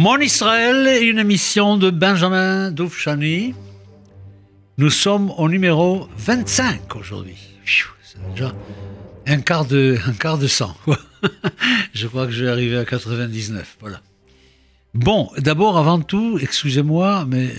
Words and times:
Mon 0.00 0.16
Israël, 0.16 1.02
une 1.02 1.18
émission 1.18 1.76
de 1.76 1.90
Benjamin 1.90 2.70
Doufchani. 2.70 3.54
Nous 4.78 4.88
sommes 4.88 5.30
au 5.36 5.46
numéro 5.46 6.08
25 6.16 6.96
aujourd'hui. 6.96 7.36
C'est 8.02 8.18
déjà 8.30 8.54
un 9.26 9.42
quart 9.42 9.66
de, 9.66 9.98
un 10.06 10.14
quart 10.14 10.38
de 10.38 10.46
100. 10.46 10.74
je 11.92 12.06
crois 12.06 12.24
que 12.24 12.32
je 12.32 12.46
vais 12.46 12.50
arriver 12.50 12.78
à 12.78 12.86
99. 12.86 13.76
Voilà. 13.80 14.00
Bon, 14.94 15.30
d'abord, 15.36 15.76
avant 15.76 16.00
tout, 16.00 16.38
excusez-moi, 16.40 17.26
mais 17.28 17.52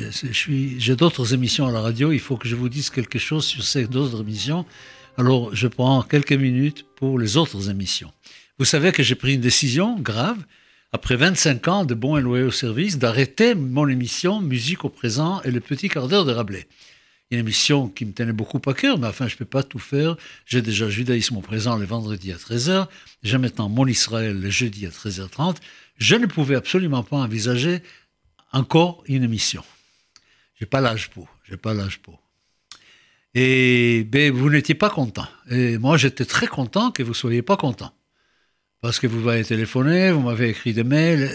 j'ai 0.79 0.95
d'autres 0.95 1.35
émissions 1.35 1.67
à 1.67 1.71
la 1.71 1.81
radio. 1.81 2.11
Il 2.11 2.19
faut 2.19 2.37
que 2.37 2.47
je 2.47 2.55
vous 2.55 2.69
dise 2.69 2.89
quelque 2.89 3.19
chose 3.19 3.45
sur 3.45 3.63
ces 3.63 3.85
autres 3.95 4.19
émissions. 4.19 4.65
Alors, 5.15 5.53
je 5.53 5.67
prends 5.67 6.01
quelques 6.01 6.33
minutes 6.33 6.87
pour 6.95 7.19
les 7.19 7.37
autres 7.37 7.69
émissions. 7.69 8.11
Vous 8.57 8.65
savez 8.65 8.91
que 8.91 9.03
j'ai 9.03 9.13
pris 9.13 9.35
une 9.35 9.41
décision 9.41 9.95
grave 9.99 10.39
après 10.93 11.15
25 11.15 11.67
ans 11.67 11.85
de 11.85 11.93
bons 11.93 12.17
et 12.17 12.21
loyaux 12.21 12.51
service, 12.51 12.97
d'arrêter 12.97 13.55
mon 13.55 13.87
émission 13.87 14.41
Musique 14.41 14.83
au 14.83 14.89
présent 14.89 15.41
et 15.43 15.51
le 15.51 15.61
petit 15.61 15.87
quart 15.87 16.07
d'heure 16.07 16.25
de 16.25 16.33
Rabelais. 16.33 16.67
Une 17.31 17.39
émission 17.39 17.87
qui 17.87 18.03
me 18.03 18.11
tenait 18.11 18.33
beaucoup 18.33 18.59
à 18.69 18.73
cœur, 18.73 18.97
mais 18.97 19.07
enfin, 19.07 19.29
je 19.29 19.35
ne 19.35 19.37
peux 19.37 19.45
pas 19.45 19.63
tout 19.63 19.79
faire. 19.79 20.17
J'ai 20.45 20.61
déjà 20.61 20.89
Judaïsme 20.89 21.37
au 21.37 21.41
présent 21.41 21.77
le 21.77 21.85
vendredi 21.85 22.33
à 22.33 22.35
13h. 22.35 22.87
J'ai 23.23 23.37
maintenant 23.37 23.69
Mon 23.69 23.87
Israël 23.87 24.37
le 24.37 24.49
jeudi 24.49 24.85
à 24.85 24.89
13h30. 24.89 25.55
Je 25.97 26.15
ne 26.15 26.25
pouvais 26.25 26.55
absolument 26.55 27.03
pas 27.03 27.17
envisager 27.17 27.81
encore 28.51 29.01
une 29.07 29.23
émission. 29.23 29.63
J'ai 30.59 30.65
pas 30.65 30.81
l'âge 30.81 31.09
pour. 31.09 31.29
J'ai 31.49 31.55
pas 31.55 31.73
l'âge 31.73 31.99
pour. 31.99 32.21
Et 33.33 34.05
ben, 34.09 34.33
vous 34.33 34.49
n'étiez 34.49 34.75
pas 34.75 34.89
content. 34.89 35.27
Et 35.49 35.77
moi, 35.77 35.95
j'étais 35.95 36.25
très 36.25 36.47
content 36.47 36.91
que 36.91 37.01
vous 37.01 37.13
soyez 37.13 37.41
pas 37.41 37.55
content 37.55 37.93
parce 38.81 38.99
que 38.99 39.07
vous 39.07 39.19
m'avez 39.19 39.45
téléphoné, 39.45 40.11
vous 40.11 40.21
m'avez 40.21 40.49
écrit 40.49 40.73
des 40.73 40.83
mails. 40.83 41.31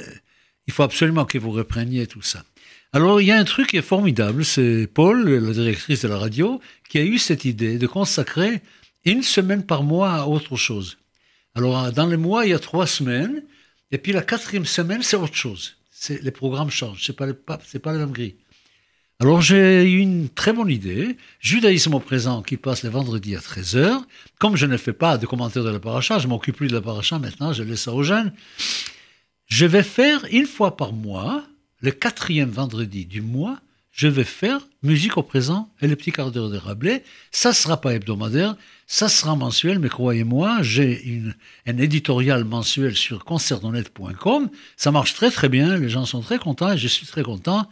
Il 0.67 0.73
faut 0.73 0.83
absolument 0.83 1.25
que 1.25 1.39
vous 1.39 1.53
repreniez 1.53 2.07
tout 2.07 2.23
ça. 2.23 2.45
Alors, 2.93 3.21
il 3.21 3.27
y 3.27 3.31
a 3.31 3.39
un 3.39 3.45
truc 3.45 3.69
qui 3.69 3.77
est 3.77 3.83
formidable, 3.83 4.45
c'est 4.45 4.89
Paul, 4.93 5.29
la 5.29 5.53
directrice 5.53 6.03
de 6.03 6.09
la 6.09 6.19
radio, 6.19 6.61
qui 6.89 6.99
a 6.99 7.05
eu 7.05 7.19
cette 7.19 7.45
idée 7.45 7.79
de 7.79 7.87
consacrer 7.87 8.63
une 9.05 9.23
semaine 9.23 9.65
par 9.65 9.83
mois 9.83 10.13
à 10.13 10.27
autre 10.27 10.57
chose. 10.57 10.99
Alors, 11.55 11.93
dans 11.93 12.07
les 12.07 12.17
mois, 12.17 12.47
il 12.47 12.51
y 12.51 12.55
a 12.55 12.59
trois 12.59 12.87
semaines, 12.87 13.43
et 13.93 13.99
puis 13.99 14.13
la 14.13 14.23
quatrième 14.23 14.67
semaine, 14.67 15.03
c'est 15.03 15.17
autre 15.17 15.37
chose. 15.37 15.77
Les 16.09 16.31
programmes 16.31 16.71
changent, 16.71 17.03
ce 17.03 17.13
n'est 17.13 17.17
pas, 17.35 17.59
pas 17.59 17.93
la 17.93 17.99
même 17.99 18.13
grille. 18.13 18.37
Alors 19.19 19.41
j'ai 19.41 19.91
eu 19.91 20.01
une 20.01 20.29
très 20.29 20.53
bonne 20.53 20.69
idée, 20.69 21.17
judaïsme 21.41 21.95
au 21.95 22.01
présent 22.01 22.43
qui 22.43 22.59
passe 22.59 22.83
le 22.83 22.91
vendredi 22.91 23.35
à 23.35 23.39
13h. 23.39 24.03
Comme 24.39 24.57
je 24.57 24.67
ne 24.67 24.77
fais 24.77 24.93
pas 24.93 25.17
de 25.17 25.25
commentaires 25.25 25.65
de 25.65 25.71
la 25.71 25.81
paracha, 25.81 26.19
je 26.19 26.29
m'occupe 26.29 26.57
plus 26.57 26.69
de 26.69 26.75
la 26.75 26.83
paracha 26.83 27.19
maintenant, 27.19 27.55
je 27.55 27.63
laisse 27.63 27.81
ça 27.81 27.95
aux 27.95 28.03
jeunes. 28.03 28.31
Je 29.47 29.65
vais 29.65 29.83
faire 29.83 30.27
une 30.31 30.45
fois 30.45 30.77
par 30.77 30.93
mois, 30.93 31.45
le 31.81 31.93
quatrième 31.93 32.51
vendredi 32.51 33.07
du 33.07 33.23
mois, 33.23 33.59
je 33.91 34.07
vais 34.07 34.23
faire 34.23 34.61
musique 34.83 35.17
au 35.17 35.23
présent 35.23 35.71
et 35.81 35.89
le 35.89 35.97
petit 35.97 36.13
quart 36.13 36.31
d'heure 36.31 36.51
de 36.51 36.59
Rabelais. 36.59 37.03
Ça 37.31 37.55
sera 37.55 37.81
pas 37.81 37.95
hebdomadaire, 37.95 38.55
ça 38.87 39.09
sera 39.09 39.35
mensuel, 39.35 39.79
mais 39.79 39.89
croyez-moi, 39.89 40.59
j'ai 40.61 41.23
un 41.67 41.79
éditorial 41.79 42.45
mensuel 42.45 42.95
sur 42.95 43.25
concertonet.com. 43.25 44.51
Ça 44.77 44.91
marche 44.91 45.15
très 45.15 45.31
très 45.31 45.49
bien, 45.49 45.79
les 45.79 45.89
gens 45.89 46.05
sont 46.05 46.21
très 46.21 46.39
contents 46.39 46.73
et 46.73 46.77
je 46.77 46.87
suis 46.87 47.07
très 47.07 47.23
content 47.23 47.67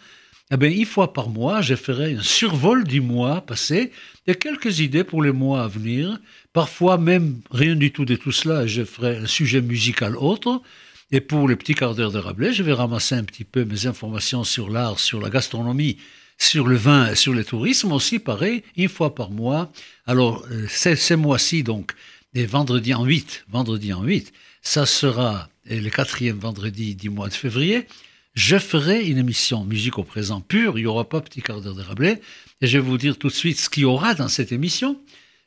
eh 0.54 0.56
bien, 0.56 0.70
une 0.70 0.84
fois 0.84 1.12
par 1.12 1.28
mois, 1.28 1.62
je 1.62 1.74
ferai 1.74 2.14
un 2.14 2.22
survol 2.22 2.84
du 2.84 3.00
mois 3.00 3.40
passé, 3.40 3.90
et 4.26 4.34
quelques 4.36 4.78
idées 4.78 5.04
pour 5.04 5.22
les 5.22 5.32
mois 5.32 5.64
à 5.64 5.68
venir. 5.68 6.18
Parfois, 6.52 6.96
même 6.96 7.40
rien 7.50 7.74
du 7.74 7.90
tout 7.90 8.04
de 8.04 8.14
tout 8.14 8.32
cela, 8.32 8.66
je 8.66 8.84
ferai 8.84 9.16
un 9.16 9.26
sujet 9.26 9.60
musical 9.60 10.16
autre. 10.16 10.62
Et 11.10 11.20
pour 11.20 11.48
les 11.48 11.56
petits 11.56 11.74
quarts 11.74 11.94
d'heure 11.94 12.12
de 12.12 12.18
Rabelais, 12.18 12.52
je 12.52 12.62
vais 12.62 12.72
ramasser 12.72 13.14
un 13.16 13.24
petit 13.24 13.44
peu 13.44 13.64
mes 13.64 13.86
informations 13.86 14.44
sur 14.44 14.70
l'art, 14.70 15.00
sur 15.00 15.20
la 15.20 15.28
gastronomie, 15.28 15.98
sur 16.38 16.66
le 16.66 16.76
vin 16.76 17.10
et 17.10 17.16
sur 17.16 17.32
le 17.32 17.44
tourisme 17.44 17.92
aussi, 17.92 18.18
pareil, 18.18 18.62
une 18.76 18.88
fois 18.88 19.14
par 19.14 19.30
mois. 19.30 19.72
Alors, 20.06 20.46
euh, 20.50 20.66
ces 20.68 21.16
mois-ci, 21.16 21.62
donc, 21.62 21.92
des 22.32 22.46
vendredis 22.46 22.94
en 22.94 23.04
8, 23.04 23.46
vendredi 23.48 23.92
en 23.92 24.02
8, 24.02 24.32
ça 24.62 24.86
sera 24.86 25.48
le 25.68 25.88
quatrième 25.88 26.38
vendredi 26.38 26.94
du 26.94 27.10
mois 27.10 27.28
de 27.28 27.34
février 27.34 27.86
je 28.34 28.58
ferai 28.58 29.06
une 29.06 29.18
émission 29.18 29.64
musique 29.64 29.98
au 29.98 30.04
présent 30.04 30.40
pure, 30.40 30.78
il 30.78 30.82
n'y 30.82 30.86
aura 30.86 31.08
pas 31.08 31.20
petit 31.20 31.40
quart 31.40 31.60
d'heure 31.60 31.74
de 31.74 31.82
Rabelais, 31.82 32.20
et 32.60 32.66
je 32.66 32.78
vais 32.78 32.84
vous 32.84 32.98
dire 32.98 33.16
tout 33.18 33.28
de 33.28 33.32
suite 33.32 33.58
ce 33.58 33.70
qu'il 33.70 33.84
y 33.84 33.86
aura 33.86 34.14
dans 34.14 34.28
cette 34.28 34.52
émission. 34.52 35.00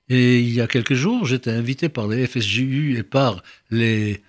Et 0.10 0.40
il 0.40 0.54
y 0.54 0.62
a 0.62 0.68
quelques 0.68 0.94
jours, 0.94 1.26
j'étais 1.26 1.52
invité 1.52 1.90
par 1.90 2.08
les 2.08 2.26
FSJU 2.26 2.98
et 2.98 3.04
par 3.04 3.44
les, 3.72 4.24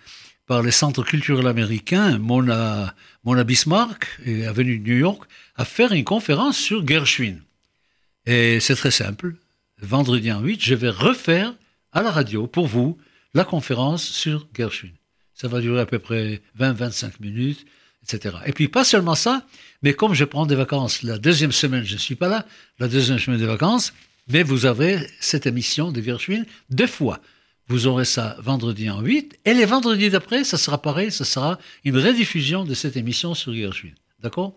par 0.47 0.63
les 0.63 0.73
centres 0.73 1.05
culturels 1.05 1.47
américains, 1.47 2.19
Mona, 2.19 2.95
Mona 3.25 3.45
Bismarck 3.45 4.09
et 4.25 4.45
Avenue 4.45 4.79
de 4.79 4.89
New 4.89 4.97
York, 4.97 5.23
à 5.55 5.65
faire 5.65 5.93
une 5.93 6.05
conférence 6.05 6.59
sur 6.59 6.87
Gershwin. 6.87 7.37
Et 8.27 8.59
c'est 8.59 8.75
très 8.75 8.91
simple. 8.91 9.37
Vendredi 9.81 10.33
en 10.33 10.41
8, 10.41 10.61
je 10.61 10.75
vais 10.75 10.91
refaire 10.91 11.55
à 11.93 12.03
la 12.03 12.11
radio 12.11 12.49
pour 12.49 12.67
vous 12.67 12.99
la 13.35 13.45
conférence 13.45 14.03
sur 14.03 14.49
Gershwin. 14.53 14.93
Ça 15.33 15.47
va 15.47 15.61
durer 15.61 15.81
à 15.81 15.87
peu 15.87 16.01
près 16.01 16.43
20-25 16.59 17.21
minutes. 17.21 17.65
Et 18.47 18.53
puis 18.53 18.69
pas 18.69 18.85
seulement 18.85 19.15
ça, 19.15 19.45
mais 19.83 19.93
comme 19.93 20.15
je 20.15 20.25
prends 20.25 20.47
des 20.47 20.55
vacances, 20.55 21.03
la 21.03 21.19
deuxième 21.19 21.53
semaine, 21.53 21.85
je 21.85 21.95
ne 21.95 21.99
suis 21.99 22.15
pas 22.15 22.29
là, 22.29 22.47
la 22.79 22.89
deuxième 22.89 23.19
semaine 23.19 23.39
des 23.39 23.47
vacances, 23.47 23.93
mais 24.29 24.43
vous 24.43 24.67
avez 24.67 24.99
cette 25.21 25.47
émission 25.47 25.93
de 25.93 26.01
Gershwin 26.01 26.45
deux 26.71 26.87
fois. 26.87 27.21
Vous 27.69 27.87
aurez 27.87 28.07
ça 28.07 28.37
vendredi 28.41 28.89
en 28.89 29.01
8, 29.01 29.41
et 29.45 29.53
les 29.53 29.67
vendredis 29.67 30.09
d'après, 30.09 30.45
ça 30.45 30.57
sera 30.57 30.81
pareil, 30.81 31.13
ça 31.13 31.25
sera 31.25 31.59
une 31.85 31.99
rediffusion 31.99 32.65
de 32.65 32.73
cette 32.73 32.97
émission 32.97 33.35
sur 33.35 33.53
Gershwin. 33.55 33.93
D'accord? 34.21 34.57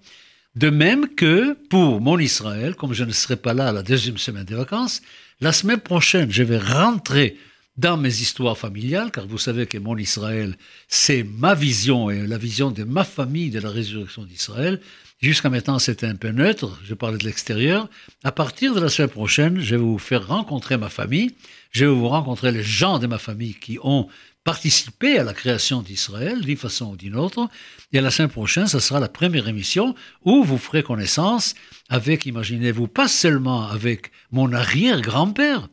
De 0.56 0.70
même 0.70 1.14
que 1.14 1.54
pour 1.70 2.02
mon 2.02 2.20
Israël, 2.20 2.76
comme 2.76 2.94
je 2.94 3.04
ne 3.04 3.12
serai 3.12 3.36
pas 3.36 3.54
là 3.54 3.72
la 3.72 3.84
deuxième 3.84 4.18
semaine 4.18 4.46
des 4.46 4.56
vacances, 4.56 5.02
la 5.40 5.52
semaine 5.52 5.80
prochaine, 5.80 6.32
je 6.32 6.44
vais 6.44 6.58
rentrer 6.58 7.38
dans 7.82 7.98
mes 7.98 8.22
histoires 8.22 8.58
familiales, 8.58 9.10
car 9.12 9.26
vous 9.26 9.40
savez 9.40 9.66
que 9.66 9.80
mon 9.80 9.98
Israël, 9.98 10.56
c'est 10.88 11.24
ma 11.24 11.56
vision 11.56 12.12
et 12.12 12.28
la 12.28 12.38
vision 12.38 12.70
de 12.70 12.84
ma 12.84 13.04
famille 13.04 13.50
de 13.50 13.60
la 13.60 13.72
résurrection 13.72 14.24
d'Israël. 14.24 14.80
Jusqu'à 15.20 15.50
maintenant, 15.50 15.80
c'était 15.80 16.06
un 16.06 16.16
peu 16.16 16.30
neutre, 16.30 16.80
je 16.84 16.94
parlais 16.94 17.18
de 17.18 17.26
l'extérieur. 17.26 17.90
À 18.24 18.32
partir 18.32 18.76
de 18.76 18.80
la 18.80 18.90
semaine 18.90 19.10
prochaine, 19.10 19.60
je 19.60 19.76
vais 19.76 19.82
vous 19.82 19.98
faire 19.98 20.28
rencontrer 20.28 20.78
ma 20.78 20.90
famille, 20.90 21.34
je 21.72 21.86
vais 21.86 21.92
vous 21.92 22.08
rencontrer 22.08 22.52
les 22.52 22.64
gens 22.64 23.00
de 23.00 23.08
ma 23.08 23.18
famille 23.18 23.56
qui 23.56 23.80
ont 23.82 24.08
participé 24.44 25.18
à 25.18 25.24
la 25.24 25.34
création 25.34 25.82
d'Israël 25.82 26.42
d'une 26.42 26.58
façon 26.58 26.92
ou 26.92 26.96
d'une 26.96 27.16
autre. 27.16 27.50
Et 27.94 28.02
la 28.02 28.12
semaine 28.12 28.30
prochaine, 28.30 28.68
ce 28.68 28.80
sera 28.80 29.00
la 29.00 29.10
première 29.10 29.48
émission 29.48 29.96
où 30.24 30.44
vous 30.44 30.60
ferez 30.60 30.84
connaissance 30.84 31.56
avec, 31.90 32.28
imaginez-vous, 32.28 32.88
pas 32.88 33.08
seulement 33.08 33.68
avec 33.68 34.12
mon 34.32 34.54
arrière-grand-père, 34.54 35.68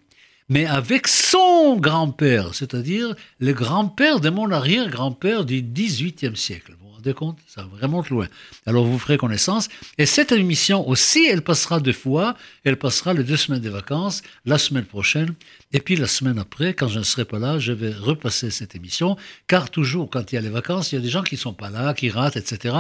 mais 0.49 0.67
avec 0.67 1.09
son 1.09 1.77
grand-père, 1.77 2.55
c'est-à-dire 2.55 3.15
le 3.39 3.53
grand-père 3.53 4.21
de 4.21 4.31
mon 4.31 4.51
arrière-grand-père 4.51 5.45
du 5.45 5.63
XVIIIe 5.63 6.37
siècle. 6.37 6.75
Vous 6.81 6.89
vous 6.89 6.95
rendez 6.95 7.13
compte? 7.13 7.39
Ça 7.47 7.69
remonte 7.81 8.09
loin. 8.09 8.29
Alors 8.65 8.85
vous 8.85 8.99
ferez 8.99 9.19
connaissance. 9.19 9.69
Et 9.99 10.07
cette 10.07 10.33
émission 10.33 10.89
aussi, 10.89 11.27
elle 11.27 11.43
passera 11.43 11.81
deux 11.81 11.93
fois. 11.93 12.35
Elle 12.65 12.77
passera 12.77 13.13
les 13.13 13.25
deux 13.25 13.37
semaines 13.37 13.61
de 13.61 13.69
vacances, 13.69 14.23
la 14.47 14.59
semaine 14.59 14.87
prochaine. 14.87 15.35
Et 15.73 15.81
puis 15.81 15.97
la 15.97 16.07
semaine 16.07 16.39
après, 16.39 16.73
quand 16.73 16.89
je 16.89 16.99
ne 16.99 17.05
serai 17.05 17.27
pas 17.27 17.39
là, 17.39 17.59
je 17.59 17.73
vais 17.73 17.93
repasser 17.93 18.51
cette 18.51 18.75
émission. 18.75 19.17
Car 19.49 19.71
toujours, 19.71 20.09
quand 20.09 20.33
il 20.33 20.37
y 20.37 20.39
a 20.39 20.41
les 20.41 20.49
vacances, 20.49 20.93
il 20.93 20.95
y 20.95 20.99
a 20.99 21.03
des 21.03 21.11
gens 21.11 21.23
qui 21.23 21.35
ne 21.35 21.41
sont 21.41 21.53
pas 21.53 21.69
là, 21.69 21.93
qui 21.93 22.09
ratent, 22.09 22.37
etc. 22.37 22.75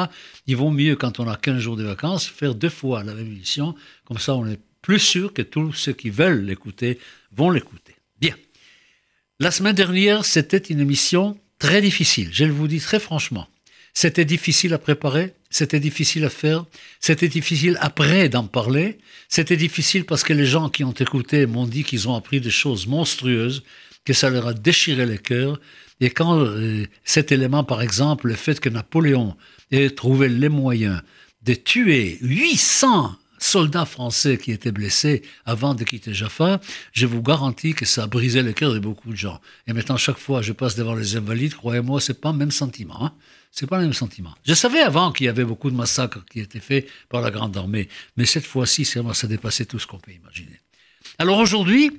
Il 0.46 0.56
vaut 0.56 0.70
mieux, 0.70 0.96
quand 0.96 1.20
on 1.20 1.28
a 1.28 1.36
15 1.36 1.58
jours 1.58 1.76
de 1.76 1.84
vacances, 1.84 2.26
faire 2.26 2.54
deux 2.54 2.70
fois 2.70 3.04
la 3.04 3.12
même 3.12 3.26
émission. 3.26 3.74
Comme 4.06 4.18
ça, 4.18 4.34
on 4.34 4.46
est 4.46 4.58
plus 4.80 5.00
sûr 5.00 5.34
que 5.34 5.42
tous 5.42 5.72
ceux 5.74 5.92
qui 5.92 6.08
veulent 6.08 6.44
l'écouter 6.44 6.98
vont 7.32 7.50
l'écouter. 7.50 7.96
Bien. 8.20 8.34
La 9.38 9.50
semaine 9.50 9.74
dernière, 9.74 10.24
c'était 10.24 10.58
une 10.58 10.80
émission 10.80 11.38
très 11.58 11.80
difficile, 11.80 12.30
je 12.32 12.44
vous 12.44 12.68
dis 12.68 12.80
très 12.80 13.00
franchement. 13.00 13.48
C'était 13.94 14.24
difficile 14.24 14.74
à 14.74 14.78
préparer, 14.78 15.34
c'était 15.50 15.80
difficile 15.80 16.24
à 16.24 16.30
faire, 16.30 16.64
c'était 17.00 17.28
difficile 17.28 17.78
après 17.80 18.28
d'en 18.28 18.46
parler, 18.46 18.98
c'était 19.28 19.56
difficile 19.56 20.04
parce 20.04 20.22
que 20.22 20.32
les 20.32 20.46
gens 20.46 20.68
qui 20.68 20.84
ont 20.84 20.92
écouté 20.92 21.46
m'ont 21.46 21.66
dit 21.66 21.84
qu'ils 21.84 22.08
ont 22.08 22.14
appris 22.14 22.40
des 22.40 22.50
choses 22.50 22.86
monstrueuses, 22.86 23.64
que 24.04 24.12
ça 24.12 24.30
leur 24.30 24.46
a 24.46 24.54
déchiré 24.54 25.04
le 25.04 25.16
cœur. 25.16 25.60
Et 26.00 26.10
quand 26.10 26.38
euh, 26.38 26.86
cet 27.04 27.32
élément, 27.32 27.64
par 27.64 27.82
exemple, 27.82 28.28
le 28.28 28.34
fait 28.34 28.60
que 28.60 28.68
Napoléon 28.68 29.36
ait 29.70 29.90
trouvé 29.90 30.28
les 30.28 30.48
moyens 30.48 31.02
de 31.42 31.54
tuer 31.54 32.18
800 32.20 33.16
soldats 33.48 33.86
français 33.86 34.38
qui 34.38 34.52
étaient 34.52 34.72
blessés 34.72 35.22
avant 35.44 35.74
de 35.74 35.84
quitter 35.84 36.14
Jaffa, 36.14 36.60
je 36.92 37.06
vous 37.06 37.22
garantis 37.22 37.74
que 37.74 37.84
ça 37.84 38.04
a 38.04 38.06
brisé 38.06 38.42
le 38.42 38.52
cœur 38.52 38.74
de 38.74 38.78
beaucoup 38.78 39.10
de 39.10 39.16
gens. 39.16 39.40
Et 39.66 39.72
maintenant, 39.72 39.96
chaque 39.96 40.18
fois 40.18 40.40
que 40.40 40.46
je 40.46 40.52
passe 40.52 40.74
devant 40.74 40.94
les 40.94 41.16
invalides, 41.16 41.54
croyez-moi, 41.54 42.00
c'est 42.00 42.20
pas 42.20 42.32
le 42.32 42.38
même 42.38 42.50
sentiment. 42.50 43.04
Hein 43.04 43.12
c'est 43.50 43.66
pas 43.66 43.78
le 43.78 43.84
même 43.84 43.92
sentiment. 43.92 44.34
Je 44.46 44.54
savais 44.54 44.80
avant 44.80 45.12
qu'il 45.12 45.26
y 45.26 45.28
avait 45.28 45.44
beaucoup 45.44 45.70
de 45.70 45.76
massacres 45.76 46.24
qui 46.26 46.40
étaient 46.40 46.60
faits 46.60 46.88
par 47.08 47.20
la 47.20 47.30
Grande 47.30 47.56
Armée, 47.56 47.88
mais 48.16 48.26
cette 48.26 48.46
fois-ci, 48.46 48.84
ça 48.84 49.26
dépassait 49.26 49.64
tout 49.64 49.78
ce 49.78 49.86
qu'on 49.86 49.98
peut 49.98 50.12
imaginer. 50.12 50.60
Alors 51.18 51.38
aujourd'hui, 51.38 51.90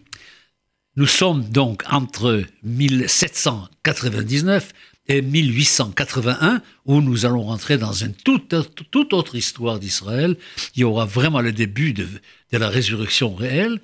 nous 0.96 1.07
sommes 1.07 1.50
donc 1.50 1.84
entre 1.90 2.44
1799 2.63 4.72
et 5.09 5.23
1881, 5.23 6.61
où 6.85 7.01
nous 7.01 7.25
allons 7.25 7.44
rentrer 7.44 7.77
dans 7.77 7.91
une 7.91 8.13
toute, 8.13 8.53
autre 8.94 9.35
histoire 9.35 9.79
d'Israël. 9.79 10.38
Il 10.75 10.81
y 10.81 10.83
aura 10.83 11.06
vraiment 11.06 11.41
le 11.41 11.51
début 11.51 11.94
de, 11.94 12.07
la 12.51 12.69
résurrection 12.69 13.33
réelle. 13.33 13.79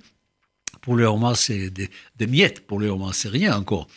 Pour 0.82 0.96
le 0.96 1.08
Hamas, 1.08 1.46
c'est 1.46 1.72
des, 1.72 2.28
miettes. 2.28 2.62
Pour 2.68 2.80
le 2.80 2.92
Hamas, 2.92 3.18
c'est 3.18 3.30
rien 3.30 3.58
encore. 3.58 3.88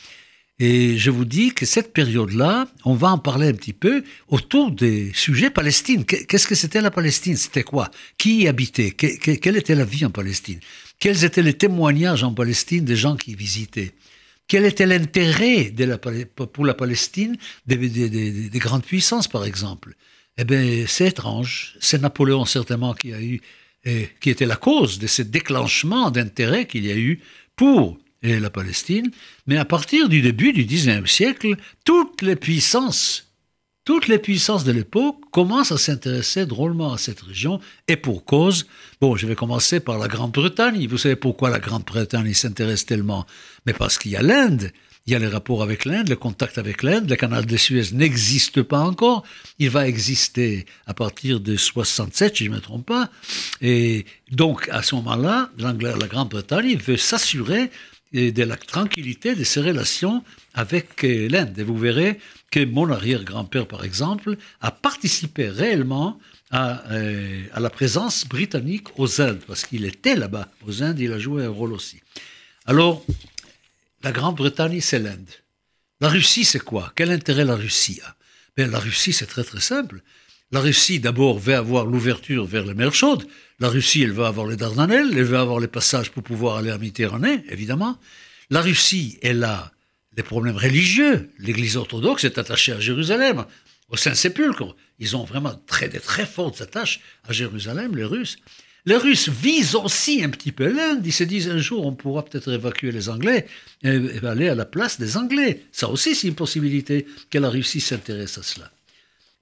Et 0.58 0.96
je 0.96 1.10
vous 1.10 1.26
dis 1.26 1.52
que 1.52 1.66
cette 1.66 1.92
période-là, 1.92 2.66
on 2.84 2.94
va 2.94 3.10
en 3.10 3.18
parler 3.18 3.48
un 3.48 3.52
petit 3.52 3.74
peu 3.74 4.02
autour 4.28 4.72
des 4.72 5.12
sujets 5.14 5.50
Palestine. 5.50 6.04
Qu'est-ce 6.04 6.48
que 6.48 6.56
c'était 6.56 6.80
la 6.80 6.90
Palestine? 6.90 7.36
C'était 7.36 7.62
quoi? 7.62 7.90
Qui 8.16 8.38
y 8.38 8.48
habitait? 8.48 8.90
Quelle 8.90 9.56
était 9.56 9.76
la 9.76 9.84
vie 9.84 10.04
en 10.04 10.10
Palestine? 10.10 10.58
Quels 10.98 11.24
étaient 11.24 11.42
les 11.42 11.54
témoignages 11.54 12.24
en 12.24 12.32
Palestine 12.32 12.84
des 12.84 12.96
gens 12.96 13.16
qui 13.16 13.36
visitaient? 13.36 13.92
Quel 14.48 14.64
était 14.64 14.86
l'intérêt 14.86 15.72
pour 16.52 16.64
la 16.64 16.74
Palestine 16.74 17.36
des, 17.66 18.50
grandes 18.54 18.84
puissances, 18.84 19.28
par 19.28 19.44
exemple? 19.44 19.94
Eh 20.38 20.44
bien, 20.44 20.84
c'est 20.86 21.08
étrange. 21.08 21.76
C'est 21.80 22.00
Napoléon, 22.00 22.46
certainement, 22.46 22.94
qui 22.94 23.12
a 23.12 23.20
eu, 23.20 23.40
qui 24.20 24.30
était 24.30 24.46
la 24.46 24.56
cause 24.56 24.98
de 24.98 25.06
ce 25.06 25.22
déclenchement 25.22 26.10
d'intérêt 26.10 26.66
qu'il 26.66 26.86
y 26.86 26.90
a 26.90 26.96
eu 26.96 27.20
pour 27.56 27.98
la 28.22 28.50
Palestine. 28.50 29.10
Mais 29.46 29.58
à 29.58 29.64
partir 29.66 30.08
du 30.08 30.22
début 30.22 30.52
du 30.52 30.64
XIXe 30.64 31.10
siècle, 31.10 31.54
toutes 31.84 32.22
les 32.22 32.36
puissances 32.36 33.27
toutes 33.88 34.06
les 34.06 34.18
puissances 34.18 34.64
de 34.64 34.72
l'époque 34.72 35.16
commencent 35.30 35.72
à 35.72 35.78
s'intéresser 35.78 36.44
drôlement 36.44 36.92
à 36.92 36.98
cette 36.98 37.22
région, 37.22 37.58
et 37.88 37.96
pour 37.96 38.26
cause. 38.26 38.66
Bon, 39.00 39.16
je 39.16 39.26
vais 39.26 39.34
commencer 39.34 39.80
par 39.80 39.96
la 39.96 40.08
Grande-Bretagne. 40.08 40.86
Vous 40.86 40.98
savez 40.98 41.16
pourquoi 41.16 41.48
la 41.48 41.58
Grande-Bretagne 41.58 42.34
s'intéresse 42.34 42.84
tellement? 42.84 43.24
Mais 43.64 43.72
parce 43.72 43.96
qu'il 43.96 44.10
y 44.10 44.16
a 44.16 44.20
l'Inde. 44.20 44.72
Il 45.06 45.14
y 45.14 45.16
a 45.16 45.18
les 45.18 45.26
rapports 45.26 45.62
avec 45.62 45.86
l'Inde, 45.86 46.10
le 46.10 46.16
contact 46.16 46.58
avec 46.58 46.82
l'Inde. 46.82 47.08
Le 47.08 47.16
canal 47.16 47.46
de 47.46 47.56
Suez 47.56 47.94
n'existe 47.94 48.60
pas 48.60 48.80
encore. 48.80 49.24
Il 49.58 49.70
va 49.70 49.88
exister 49.88 50.66
à 50.86 50.92
partir 50.92 51.40
de 51.40 51.56
67, 51.56 52.36
si 52.36 52.44
je 52.44 52.50
ne 52.50 52.56
me 52.56 52.60
trompe 52.60 52.84
pas. 52.84 53.08
Et 53.62 54.04
donc, 54.30 54.68
à 54.70 54.82
ce 54.82 54.96
moment-là, 54.96 55.48
la 55.56 55.72
Grande-Bretagne 55.72 56.76
veut 56.76 56.98
s'assurer 56.98 57.70
de 58.12 58.42
la 58.42 58.56
tranquillité 58.56 59.34
de 59.34 59.44
ses 59.44 59.60
relations 59.60 60.22
avec 60.54 61.04
euh, 61.04 61.28
l'Inde. 61.28 61.58
Et 61.58 61.62
vous 61.62 61.76
verrez 61.76 62.18
que 62.50 62.64
mon 62.64 62.90
arrière-grand-père, 62.90 63.66
par 63.66 63.84
exemple, 63.84 64.36
a 64.60 64.70
participé 64.70 65.48
réellement 65.48 66.18
à, 66.50 66.90
euh, 66.92 67.44
à, 67.52 67.60
la 67.60 67.70
présence 67.70 68.26
britannique 68.26 68.98
aux 68.98 69.20
Indes, 69.20 69.42
parce 69.46 69.66
qu'il 69.66 69.84
était 69.84 70.16
là-bas. 70.16 70.48
Aux 70.66 70.82
Indes, 70.82 70.98
il 70.98 71.12
a 71.12 71.18
joué 71.18 71.44
un 71.44 71.50
rôle 71.50 71.72
aussi. 71.72 72.00
Alors, 72.64 73.04
la 74.02 74.12
Grande-Bretagne, 74.12 74.80
c'est 74.80 74.98
l'Inde. 74.98 75.30
La 76.00 76.08
Russie, 76.08 76.44
c'est 76.44 76.62
quoi? 76.62 76.92
Quel 76.94 77.10
intérêt 77.10 77.44
la 77.44 77.56
Russie 77.56 78.00
a? 78.04 78.14
Bien, 78.56 78.68
La 78.68 78.78
Russie, 78.78 79.12
c'est 79.12 79.26
très 79.26 79.44
très 79.44 79.60
simple. 79.60 80.02
La 80.50 80.60
Russie, 80.60 81.00
d'abord, 81.00 81.38
veut 81.38 81.54
avoir 81.54 81.84
l'ouverture 81.84 82.46
vers 82.46 82.64
les 82.64 82.74
mers 82.74 82.94
chaudes. 82.94 83.26
La 83.60 83.68
Russie, 83.68 84.02
elle 84.02 84.12
veut 84.12 84.24
avoir 84.24 84.46
les 84.46 84.56
Dardanelles, 84.56 85.10
elle 85.12 85.24
veut 85.24 85.38
avoir 85.38 85.60
les 85.60 85.68
passages 85.68 86.10
pour 86.10 86.22
pouvoir 86.22 86.56
aller 86.56 86.72
en 86.72 86.78
Méditerranée, 86.78 87.44
évidemment. 87.50 87.98
La 88.50 88.62
Russie, 88.62 89.18
elle 89.22 89.44
a 89.44 89.72
des 90.18 90.24
problèmes 90.24 90.56
religieux. 90.56 91.30
L'Église 91.38 91.76
orthodoxe 91.76 92.24
est 92.24 92.38
attachée 92.38 92.72
à 92.72 92.80
Jérusalem, 92.80 93.44
au 93.88 93.96
Saint-Sépulcre. 93.96 94.74
Ils 94.98 95.14
ont 95.16 95.22
vraiment 95.22 95.54
très, 95.68 95.88
des 95.88 96.00
très 96.00 96.26
fortes 96.26 96.60
attaches 96.60 96.98
à 97.28 97.32
Jérusalem, 97.32 97.94
les 97.94 98.02
Russes. 98.02 98.36
Les 98.84 98.96
Russes 98.96 99.28
visent 99.28 99.76
aussi 99.76 100.24
un 100.24 100.30
petit 100.30 100.50
peu 100.50 100.66
l'Inde. 100.66 101.06
Ils 101.06 101.12
se 101.12 101.22
disent 101.22 101.48
un 101.48 101.58
jour, 101.58 101.86
on 101.86 101.92
pourra 101.92 102.24
peut-être 102.24 102.50
évacuer 102.52 102.90
les 102.90 103.08
Anglais 103.08 103.46
et 103.84 104.18
aller 104.26 104.48
à 104.48 104.56
la 104.56 104.64
place 104.64 104.98
des 104.98 105.16
Anglais. 105.16 105.62
Ça 105.70 105.88
aussi, 105.88 106.16
c'est 106.16 106.26
une 106.26 106.34
possibilité 106.34 107.06
que 107.30 107.38
la 107.38 107.48
Russie 107.48 107.80
s'intéresse 107.80 108.38
à 108.38 108.42
cela. 108.42 108.72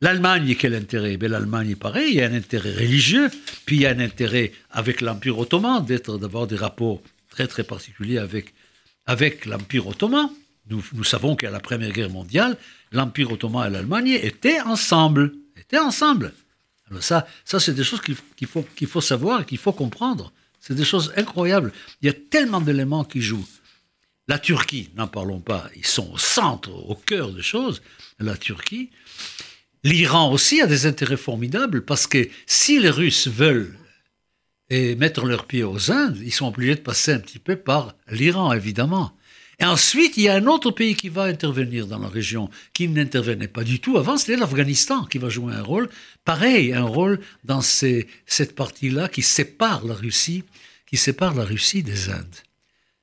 L'Allemagne, 0.03 0.57
quel 0.59 0.75
intérêt? 0.75 1.17
Ben, 1.17 1.31
L'Allemagne, 1.31 1.75
pareil, 1.75 2.11
il 2.11 2.17
y 2.17 2.21
a 2.21 2.27
un 2.27 2.35
intérêt 2.35 2.75
religieux, 2.75 3.31
puis 3.65 3.77
il 3.77 3.83
y 3.83 3.87
a 3.87 3.93
un 3.93 4.01
intérêt 4.01 4.53
avec 4.73 5.01
l'Empire 5.01 5.39
ottoman, 5.39 5.83
d'être, 5.87 6.19
d'avoir 6.19 6.47
des 6.47 6.57
rapports 6.57 7.01
très 7.31 7.47
très 7.47 7.65
particuliers 7.65 8.19
avec, 8.19 8.53
avec 9.07 9.47
l'Empire 9.47 9.87
ottoman. 9.87 10.29
Nous, 10.69 11.05
savons 11.05 11.37
qu'à 11.37 11.51
la 11.51 11.61
Première 11.61 11.93
Guerre 11.93 12.11
mondiale, 12.11 12.57
l'Empire 12.91 13.31
ottoman 13.31 13.69
et 13.69 13.71
l'Allemagne 13.71 14.19
étaient 14.21 14.61
ensemble. 14.61 15.33
Étaient 15.57 15.79
ensemble. 15.79 16.33
Alors 16.91 17.03
ça, 17.03 17.27
ça 17.45 17.61
c'est 17.61 17.75
des 17.75 17.85
choses 17.85 18.01
qu'il, 18.01 18.47
faut, 18.47 18.65
qu'il 18.75 18.89
faut 18.89 19.01
savoir 19.01 19.43
et 19.43 19.45
qu'il 19.45 19.59
faut 19.59 19.73
comprendre. 19.73 20.33
C'est 20.61 20.75
des 20.75 20.85
choses 20.85 21.13
incroyables. 21.17 21.73
Il 22.03 22.07
y 22.07 22.09
a 22.09 22.13
tellement 22.13 22.61
d'éléments 22.61 23.05
qui 23.05 23.21
jouent. 23.21 23.47
La 24.29 24.41
Turquie, 24.41 24.91
n'en 24.97 25.07
parlons 25.07 25.39
pas, 25.39 25.71
ils 25.77 25.87
sont 25.87 26.13
au 26.13 26.19
centre, 26.19 26.71
au 26.71 26.97
cœur 26.97 27.33
des 27.33 27.43
choses. 27.43 27.81
La 28.19 28.37
Turquie. 28.37 28.91
L'Iran 29.85 30.33
aussi 30.33 30.61
a 30.61 30.67
des 30.67 30.87
intérêts 30.87 31.17
formidables 31.17 31.85
parce 31.85 32.09
que 32.09 32.29
si 32.47 32.81
les 32.81 32.91
Russes 32.91 33.29
veulent 33.29 33.77
mettre 34.71 35.27
leurs 35.27 35.47
pieds 35.47 35.63
aux 35.63 35.93
Indes, 35.93 36.19
ils 36.25 36.33
sont 36.33 36.49
obligés 36.49 36.75
de 36.75 36.81
passer 36.81 37.13
un 37.13 37.21
petit 37.21 37.39
peu 37.39 37.55
par 37.55 37.95
l'Iran, 38.11 38.53
évidemment. 38.53 39.16
Et 39.59 39.65
ensuite, 39.65 40.17
il 40.17 40.25
y 40.25 40.29
a 40.29 40.35
un 40.35 40.47
autre 40.47 40.71
pays 40.71 40.95
qui 40.95 41.09
va 41.09 41.25
intervenir 41.25 41.87
dans 41.87 41.99
la 41.99 42.09
région, 42.09 42.51
qui 42.75 42.89
n'intervenait 42.89 43.49
pas 43.49 43.65
du 43.65 43.81
tout 43.81 43.97
avant, 43.97 44.19
c'était 44.19 44.37
l'Afghanistan 44.37 45.05
qui 45.05 45.19
va 45.19 45.31
jouer 45.31 45.55
un 45.55 45.63
rôle, 45.63 45.89
pareil, 46.25 46.75
un 46.75 46.85
rôle 46.85 47.21
dans 47.45 47.63
cette 47.63 48.55
partie-là 48.55 49.09
qui 49.09 49.23
sépare 49.23 49.85
la 49.87 49.95
Russie, 49.95 50.45
qui 50.87 50.99
sépare 50.99 51.35
la 51.35 51.45
Russie 51.45 51.83
des 51.83 52.11
Indes. 52.11 52.43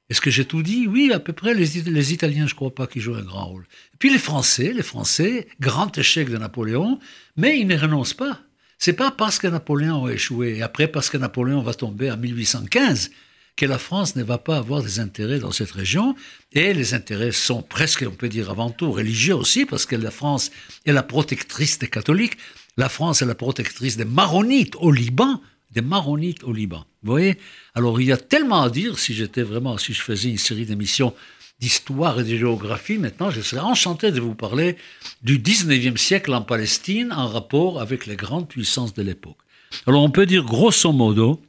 Est-ce 0.10 0.22
que 0.22 0.30
j'ai 0.30 0.46
tout 0.46 0.62
dit? 0.62 0.86
Oui, 0.86 1.12
à 1.12 1.20
peu 1.20 1.34
près. 1.34 1.56
Les, 1.56 2.14
Italiens, 2.14 2.46
je 2.46 2.54
ne 2.54 2.56
crois 2.56 2.76
pas 2.76 2.86
qu'ils 2.86 3.02
jouent 3.02 3.16
un 3.16 3.24
grand 3.24 3.46
rôle. 3.46 3.66
Et 3.94 3.98
puis 3.98 4.12
les 4.12 4.20
Français, 4.20 4.72
les 4.74 4.84
Français, 4.84 5.48
grand 5.60 5.98
échec 5.98 6.30
de 6.30 6.38
Napoléon, 6.38 7.00
mais 7.36 7.60
ils 7.60 7.66
ne 7.66 7.78
renoncent 7.78 8.14
pas. 8.14 8.40
C'est 8.78 8.94
pas 8.94 9.12
parce 9.12 9.40
que 9.40 9.48
Napoléon 9.48 10.06
a 10.06 10.12
échoué 10.12 10.58
et 10.58 10.62
après 10.62 10.88
parce 10.88 11.10
que 11.10 11.18
Napoléon 11.18 11.62
va 11.62 11.74
tomber 11.74 12.12
en 12.12 12.18
1815 12.18 13.12
que 13.56 13.66
la 13.66 13.78
France 13.78 14.16
ne 14.16 14.24
va 14.24 14.38
pas 14.38 14.58
avoir 14.58 14.82
des 14.82 15.00
intérêts 15.00 15.40
dans 15.40 15.52
cette 15.52 15.72
région. 15.72 16.16
Et 16.52 16.74
les 16.74 16.94
intérêts 16.94 17.32
sont 17.32 17.62
presque, 17.62 18.04
on 18.08 18.16
peut 18.16 18.30
dire 18.30 18.50
avant 18.50 18.72
tout, 18.72 18.92
religieux 18.92 19.36
aussi, 19.36 19.66
parce 19.66 19.86
que 19.86 19.96
la 19.96 20.12
France 20.12 20.52
est 20.86 20.92
la 20.92 21.04
protectrice 21.04 21.80
des 21.80 21.88
catholiques. 21.88 22.38
La 22.78 22.90
France 22.90 23.22
est 23.22 23.26
la 23.26 23.36
protectrice 23.36 23.98
des 23.98 24.06
maronites 24.06 24.76
au 24.78 24.92
Liban, 24.92 25.40
des 25.72 25.82
maronites 25.82 26.44
au 26.44 26.54
Liban. 26.54 26.86
Vous 27.04 27.12
voyez? 27.12 27.38
Alors 27.76 28.02
il 28.02 28.08
y 28.08 28.12
a 28.12 28.18
tellement 28.18 28.64
à 28.64 28.70
dire 28.70 28.98
si 28.98 29.14
j'étais 29.14 29.44
vraiment, 29.44 29.78
si 29.78 29.94
je 29.94 30.02
faisais 30.02 30.30
une 30.30 30.38
série 30.38 30.66
d'émissions 30.66 31.14
d'histoire 31.60 32.20
et 32.20 32.24
de 32.24 32.36
géographie, 32.36 32.98
maintenant 32.98 33.30
je 33.30 33.42
serais 33.42 33.62
enchanté 33.62 34.12
de 34.12 34.20
vous 34.20 34.36
parler 34.36 34.76
du 35.22 35.40
19e 35.40 35.98
siècle 35.98 36.34
en 36.34 36.42
Palestine 36.42 37.14
en 37.14 37.28
rapport 37.28 37.80
avec 37.80 38.06
les 38.06 38.16
grandes 38.16 38.50
puissances 38.50 38.94
de 38.94 39.04
l'époque. 39.04 39.38
Alors 39.86 40.04
on 40.04 40.10
peut 40.10 40.26
dire 40.26 40.44
grosso 40.44 40.92
modo 40.92 41.40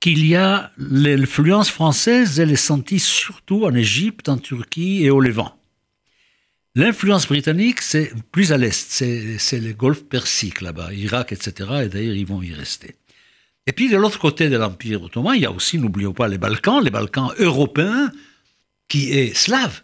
qu'il 0.00 0.26
y 0.26 0.36
a 0.36 0.70
l'influence 0.78 1.70
française, 1.70 2.38
elle 2.38 2.52
est 2.52 2.56
sentie 2.56 2.98
surtout 2.98 3.64
en 3.64 3.74
Égypte, 3.74 4.28
en 4.28 4.38
Turquie 4.38 5.04
et 5.04 5.10
au 5.10 5.20
Levant. 5.20 5.56
L'influence 6.74 7.26
britannique, 7.26 7.80
c'est 7.80 8.12
plus 8.32 8.52
à 8.52 8.58
l'est, 8.58 8.74
c'est 9.38 9.60
le 9.60 9.72
golfe 9.72 10.04
Persique 10.04 10.60
là-bas, 10.60 10.92
Irak, 10.92 11.32
etc. 11.32 11.70
Et 11.84 11.88
d'ailleurs, 11.88 12.14
ils 12.14 12.26
vont 12.26 12.42
y 12.42 12.52
rester. 12.52 12.96
Et 13.66 13.72
puis 13.72 13.88
de 13.88 13.96
l'autre 13.96 14.18
côté 14.18 14.48
de 14.48 14.56
l'Empire 14.56 15.02
ottoman, 15.02 15.34
il 15.34 15.42
y 15.42 15.46
a 15.46 15.50
aussi, 15.50 15.78
n'oublions 15.78 16.12
pas, 16.12 16.28
les 16.28 16.38
Balkans, 16.38 16.84
les 16.84 16.90
Balkans 16.90 17.32
européens, 17.38 18.12
qui 18.88 19.10
est 19.12 19.34
slave. 19.34 19.82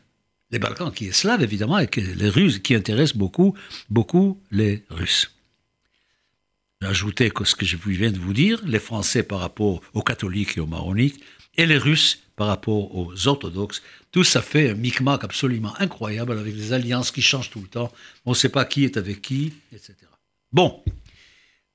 Les 0.51 0.59
Balkans 0.59 0.93
qui 0.93 1.07
est 1.07 1.13
slave, 1.13 1.43
évidemment, 1.43 1.79
et 1.79 1.89
les 1.97 2.29
Russes, 2.29 2.59
qui 2.59 2.75
intéressent 2.75 3.17
beaucoup, 3.17 3.55
beaucoup 3.89 4.41
les 4.51 4.85
Russes 4.91 5.35
ajouter 6.87 7.31
que 7.31 7.45
ce 7.45 7.55
que 7.55 7.65
je 7.65 7.77
viens 7.77 8.11
de 8.11 8.19
vous 8.19 8.33
dire, 8.33 8.61
les 8.65 8.79
Français 8.79 9.23
par 9.23 9.41
rapport 9.41 9.81
aux 9.95 10.03
catholiques 10.03 10.57
et 10.57 10.61
aux 10.61 10.67
maronites, 10.67 11.21
et 11.57 11.67
les 11.67 11.79
Russes 11.79 12.23
par 12.37 12.47
rapport 12.49 12.95
aux 12.97 13.29
orthodoxes. 13.29 13.83
Tout 14.11 14.25
ça 14.25 14.43
fait 14.43 14.71
un 14.71 14.75
micmac 14.75 15.23
absolument 15.25 15.75
incroyable 15.79 16.33
avec 16.39 16.55
des 16.55 16.73
alliances 16.73 17.11
qui 17.11 17.23
changent 17.23 17.51
tout 17.51 17.61
le 17.61 17.69
temps. 17.69 17.93
On 18.25 18.31
ne 18.31 18.37
sait 18.37 18.49
pas 18.49 18.65
qui 18.65 18.85
est 18.85 18.97
avec 18.97 19.21
qui, 19.23 19.53
etc. 19.73 19.95
Bon, 20.51 20.83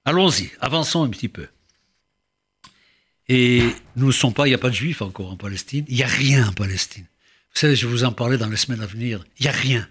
allons-y, 0.05 0.49
avançons 0.59 1.03
un 1.03 1.09
petit 1.09 1.29
peu. 1.29 1.47
Et 3.29 3.63
nous 3.95 4.07
ne 4.07 4.11
sommes 4.11 4.33
pas, 4.33 4.47
il 4.47 4.51
n'y 4.51 4.55
a 4.55 4.59
pas 4.59 4.69
de 4.69 4.75
juifs 4.75 5.01
encore 5.01 5.31
en 5.31 5.37
Palestine, 5.37 5.85
il 5.89 5.95
n'y 5.95 6.03
a 6.03 6.07
rien 6.07 6.47
en 6.47 6.53
Palestine. 6.53 7.05
Vous 7.53 7.59
savez, 7.59 7.75
je 7.75 7.87
vous 7.87 8.03
en 8.03 8.11
parlais 8.11 8.37
dans 8.37 8.47
les 8.47 8.57
semaines 8.57 8.81
à 8.81 8.85
venir, 8.85 9.25
il 9.39 9.43
n'y 9.43 9.49
a 9.49 9.51
rien 9.51 9.87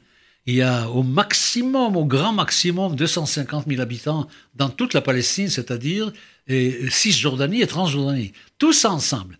il 0.46 0.54
y 0.54 0.62
a 0.62 0.88
au 0.88 1.02
maximum, 1.02 1.96
au 1.96 2.04
grand 2.04 2.32
maximum, 2.32 2.94
250 2.94 3.66
000 3.68 3.80
habitants 3.80 4.28
dans 4.54 4.68
toute 4.68 4.94
la 4.94 5.00
Palestine, 5.00 5.48
c'est-à-dire 5.48 6.12
Cisjordanie 6.48 7.62
et 7.62 7.66
Transjordanie. 7.66 8.32
Tout 8.58 8.72
ça 8.72 8.92
ensemble. 8.92 9.38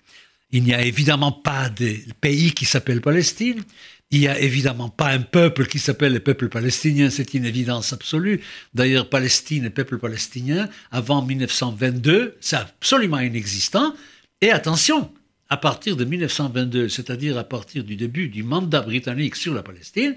Il 0.51 0.65
n'y 0.65 0.75
a 0.75 0.83
évidemment 0.85 1.33
pas 1.33 1.69
de 1.69 1.97
pays 2.21 2.53
qui 2.53 2.65
s'appelle 2.65 3.01
Palestine. 3.01 3.63
Il 4.11 4.21
n'y 4.21 4.29
a 4.29 4.39
évidemment 4.39 4.89
pas 4.89 5.09
un 5.09 5.21
peuple 5.21 5.67
qui 5.67 5.81
s'appelle 5.81 6.13
le 6.13 6.21
peuple 6.21 6.49
palestinien, 6.49 7.11
c'est 7.11 7.35
une 7.35 7.45
évidence 7.45 7.93
absolue. 7.93 8.41
D'ailleurs, 8.73 9.09
Palestine 9.09 9.65
et 9.65 9.71
peuple 9.71 9.99
palestinien, 9.99 10.69
avant 10.93 11.23
1922, 11.23 12.37
c'est 12.41 12.57
absolument 12.57 13.19
inexistant. 13.19 13.95
Et 14.41 14.51
attention, 14.51 15.11
à 15.49 15.57
partir 15.57 15.97
de 15.97 16.05
1922, 16.05 16.89
c'est-à-dire 16.89 17.37
à 17.37 17.45
partir 17.45 17.83
du 17.83 17.97
début 17.97 18.29
du 18.29 18.45
mandat 18.45 18.83
britannique 18.83 19.35
sur 19.35 19.55
la 19.55 19.65
Palestine, 19.65 20.17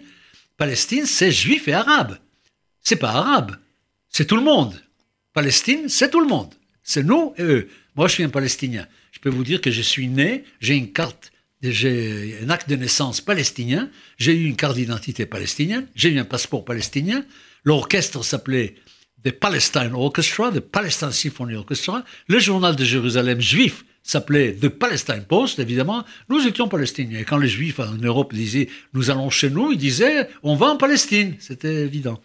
Palestine, 0.60 1.06
c'est 1.06 1.32
juif 1.32 1.70
et 1.70 1.74
arabe. 1.74 2.20
C'est 2.82 2.98
pas 2.98 3.12
arabe, 3.12 3.56
c'est 4.10 4.26
tout 4.26 4.36
le 4.36 4.44
monde. 4.44 4.74
Palestine, 5.34 5.88
c'est 5.88 6.12
tout 6.12 6.20
le 6.20 6.28
monde. 6.28 6.54
C'est 6.84 7.02
nous 7.02 7.34
et 7.38 7.44
eux. 7.44 7.70
Moi, 7.96 8.10
je 8.10 8.16
suis 8.16 8.24
un 8.26 8.30
Palestinien. 8.30 8.86
Je 9.14 9.20
peux 9.20 9.30
vous 9.30 9.46
dire 9.46 9.62
que 9.62 9.72
je 9.72 9.82
suis 9.82 10.10
né, 10.10 10.44
j'ai 10.60 10.76
une 10.76 10.92
carte, 10.92 11.32
j'ai 11.62 12.40
un 12.44 12.50
acte 12.50 12.68
de 12.70 12.76
naissance 12.76 13.22
palestinien, 13.22 13.90
j'ai 14.18 14.34
eu 14.34 14.46
une 14.48 14.58
carte 14.58 14.76
d'identité 14.76 15.26
palestinienne, 15.26 15.88
j'ai 15.96 16.10
eu 16.10 16.20
un 16.20 16.26
passeport 16.26 16.66
palestinien. 16.66 17.24
L'orchestre 17.64 18.22
s'appelait 18.26 18.76
The 19.24 19.32
Palestine 19.32 19.94
Orchestra, 19.94 20.52
The 20.52 20.60
Palestine 20.60 21.14
Symphony 21.14 21.56
Orchestra. 21.56 22.04
Le 22.28 22.40
journal 22.40 22.76
de 22.76 22.84
Jérusalem 22.84 23.40
juif 23.40 23.86
s'appelait 24.04 24.54
The 24.54 24.70
Palestine 24.70 25.26
Post, 25.28 25.60
évidemment. 25.60 26.04
Nous 26.30 26.46
étions 26.48 26.68
palestiniens. 26.68 27.20
Et 27.20 27.26
quand 27.26 27.38
les 27.38 27.48
juifs 27.48 27.80
en 27.80 27.96
Europe 27.96 28.34
disaient 28.34 28.70
nous 28.94 29.12
allons 29.12 29.30
chez 29.30 29.50
nous, 29.50 29.72
ils 29.72 29.78
disaient 29.78 30.30
on 30.44 30.56
va 30.56 30.68
en 30.68 30.78
Palestine. 30.78 31.36
C'était 31.40 31.84
évident. 31.84 32.20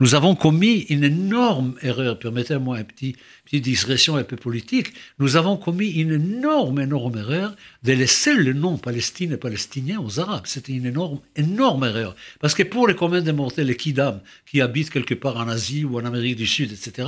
Nous 0.00 0.14
avons 0.14 0.34
commis 0.34 0.86
une 0.88 1.04
énorme 1.04 1.74
erreur, 1.82 2.18
permettez-moi 2.18 2.78
une 2.78 2.86
petit, 2.86 3.16
petite 3.44 3.64
digression 3.64 4.16
un 4.16 4.24
peu 4.24 4.36
politique, 4.36 4.94
nous 5.18 5.36
avons 5.36 5.58
commis 5.58 5.90
une 5.90 6.12
énorme, 6.12 6.80
énorme 6.80 7.18
erreur 7.18 7.54
de 7.82 7.92
laisser 7.92 8.32
le 8.32 8.54
nom 8.54 8.78
Palestine 8.78 9.32
et 9.32 9.36
Palestinien 9.36 10.00
aux 10.00 10.18
Arabes. 10.18 10.46
C'était 10.46 10.72
une 10.72 10.86
énorme, 10.86 11.20
énorme 11.36 11.84
erreur. 11.84 12.16
Parce 12.40 12.54
que 12.54 12.62
pour 12.62 12.88
les 12.88 12.94
communs 12.94 13.20
des 13.20 13.34
mortels, 13.34 13.66
les 13.66 13.76
Kidam, 13.76 14.22
qui 14.46 14.62
habitent 14.62 14.88
quelque 14.88 15.12
part 15.12 15.36
en 15.36 15.48
Asie 15.48 15.84
ou 15.84 15.98
en 15.98 16.04
Amérique 16.06 16.36
du 16.36 16.46
Sud, 16.46 16.72
etc., 16.72 17.06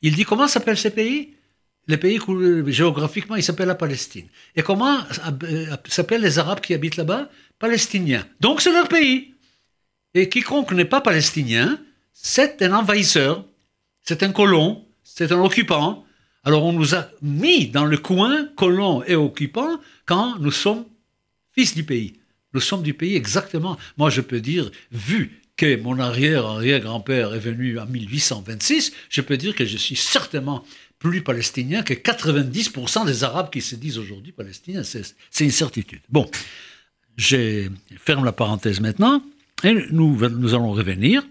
il 0.00 0.14
dit 0.14 0.24
comment 0.24 0.48
s'appellent 0.48 0.78
ces 0.78 0.92
pays? 0.92 1.34
Les 1.90 1.96
pays 1.96 2.18
géographiquement, 2.68 3.36
ils 3.36 3.42
s'appellent 3.42 3.68
la 3.68 3.74
Palestine. 3.74 4.26
Et 4.56 4.62
comment 4.62 4.98
euh, 5.42 5.76
s'appellent 5.86 6.22
les 6.22 6.38
Arabes 6.38 6.60
qui 6.60 6.72
habitent 6.72 6.96
là-bas? 6.96 7.28
Palestiniens. 7.58 8.24
Donc 8.40 8.60
c'est 8.60 8.72
leur 8.72 8.88
pays. 8.88 9.34
Et 10.14 10.28
quiconque 10.28 10.72
n'est 10.72 10.84
pas 10.84 11.00
palestinien, 11.00 11.78
c'est 12.12 12.62
un 12.62 12.72
envahisseur, 12.72 13.44
c'est 14.02 14.22
un 14.22 14.32
colon, 14.32 14.84
c'est 15.04 15.30
un 15.32 15.40
occupant. 15.40 16.04
Alors 16.42 16.64
on 16.64 16.72
nous 16.72 16.94
a 16.94 17.08
mis 17.22 17.68
dans 17.68 17.84
le 17.84 17.98
coin, 17.98 18.48
colon 18.56 19.04
et 19.04 19.14
occupant, 19.14 19.78
quand 20.06 20.38
nous 20.38 20.50
sommes 20.50 20.84
fils 21.52 21.74
du 21.74 21.84
pays. 21.84 22.14
Nous 22.52 22.60
sommes 22.60 22.82
du 22.82 22.94
pays 22.94 23.14
exactement. 23.14 23.76
Moi, 23.96 24.10
je 24.10 24.20
peux 24.20 24.40
dire, 24.40 24.70
vu 24.90 25.40
que 25.56 25.76
mon 25.76 25.98
arrière-arrière-grand-père 25.98 27.34
est 27.34 27.38
venu 27.38 27.78
en 27.78 27.86
1826, 27.86 28.92
je 29.08 29.20
peux 29.20 29.36
dire 29.36 29.54
que 29.54 29.66
je 29.66 29.76
suis 29.76 29.94
certainement 29.94 30.64
plus 31.00 31.22
palestinien 31.22 31.82
que 31.82 31.94
90% 31.94 33.04
des 33.06 33.24
Arabes 33.24 33.50
qui 33.50 33.60
se 33.60 33.74
disent 33.74 33.98
aujourd'hui 33.98 34.30
palestiniens. 34.30 34.84
C'est 34.84 35.44
une 35.44 35.50
certitude. 35.50 36.00
Bon, 36.08 36.30
je 37.16 37.68
ferme 37.98 38.24
la 38.24 38.32
parenthèse 38.32 38.80
maintenant 38.80 39.20
et 39.64 39.74
nous, 39.90 40.16
nous 40.28 40.54
allons 40.54 40.70
revenir 40.70 41.24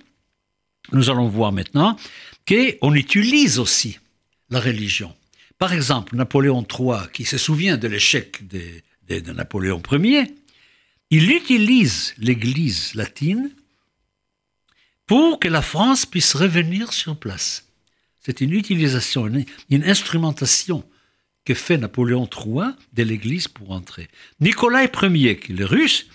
nous 0.91 1.09
allons 1.09 1.27
voir 1.27 1.51
maintenant 1.51 1.97
qu'on 2.47 2.93
utilise 2.93 3.59
aussi 3.59 3.99
la 4.49 4.59
religion. 4.59 5.15
Par 5.57 5.73
exemple, 5.73 6.15
Napoléon 6.15 6.65
III, 6.65 7.09
qui 7.13 7.25
se 7.25 7.37
souvient 7.37 7.77
de 7.77 7.87
l'échec 7.87 8.47
de, 8.47 9.31
Napoléon 9.31 9.81
Ier, 9.91 10.23
il 11.09 11.31
utilise 11.31 12.13
l'Église 12.17 12.93
latine 12.95 13.51
pour 15.05 15.39
que 15.39 15.47
la 15.47 15.61
France 15.61 16.05
puisse 16.05 16.35
revenir 16.35 16.93
sur 16.93 17.17
place. 17.17 17.65
C'est 18.29 18.41
une 18.41 18.53
utilisation, 18.53 19.25
une, 19.25 19.83
instrumentation 19.83 20.83
que 21.45 21.55
fait 21.55 21.79
Napoléon 21.79 22.29
III 22.29 22.75
de 22.93 23.01
l'Église 23.01 23.47
pour 23.47 23.71
entrer. 23.71 24.07
Nicolas 24.39 24.83
Ier, 24.83 25.39
qui 25.39 25.51
est 25.51 25.55
le 25.55 25.65
russe, 25.65 26.05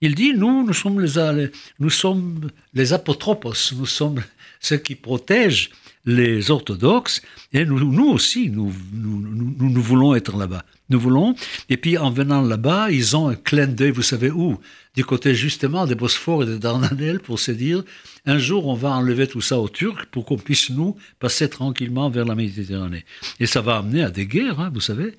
il 0.00 0.14
dit, 0.14 0.32
nous, 0.32 0.64
nous 0.64 0.72
sommes 0.72 1.00
les, 1.00 1.50
nous 1.80 1.90
sommes 1.90 2.52
les 2.72 2.92
apotropos, 2.92 3.52
nous 3.74 3.86
sommes 3.86 4.22
ceux 4.60 4.76
qui 4.76 4.94
protègent 4.94 5.70
les 6.04 6.52
orthodoxes, 6.52 7.20
et 7.52 7.64
nous, 7.64 8.08
aussi, 8.08 8.48
nous, 8.48 8.72
nous, 8.92 9.82
voulons 9.82 10.14
être 10.14 10.36
là-bas. 10.36 10.64
Nous 10.90 10.98
voulons, 10.98 11.34
et 11.68 11.76
puis 11.76 11.96
en 11.96 12.10
venant 12.10 12.42
là-bas, 12.42 12.90
ils 12.90 13.16
ont 13.16 13.28
un 13.28 13.36
clin 13.36 13.68
d'œil, 13.68 13.92
vous 13.92 14.02
savez 14.02 14.30
où? 14.30 14.58
Du 14.96 15.04
côté 15.04 15.36
justement 15.36 15.86
des 15.86 15.94
Bosphore 15.94 16.42
et 16.42 16.46
des 16.46 16.58
Dardanelles, 16.58 17.20
pour 17.20 17.38
se 17.38 17.52
dire, 17.52 17.84
un 18.26 18.38
jour 18.38 18.66
on 18.66 18.74
va 18.74 18.90
enlever 18.90 19.28
tout 19.28 19.40
ça 19.40 19.58
aux 19.58 19.68
Turcs 19.68 20.06
pour 20.10 20.24
qu'on 20.24 20.36
puisse 20.36 20.70
nous 20.70 20.96
passer 21.20 21.48
tranquillement 21.48 22.10
vers 22.10 22.24
la 22.24 22.34
Méditerranée. 22.34 23.04
Et 23.38 23.46
ça 23.46 23.60
va 23.60 23.76
amener 23.76 24.02
à 24.02 24.10
des 24.10 24.26
guerres, 24.26 24.58
hein, 24.58 24.70
vous 24.74 24.80
savez. 24.80 25.16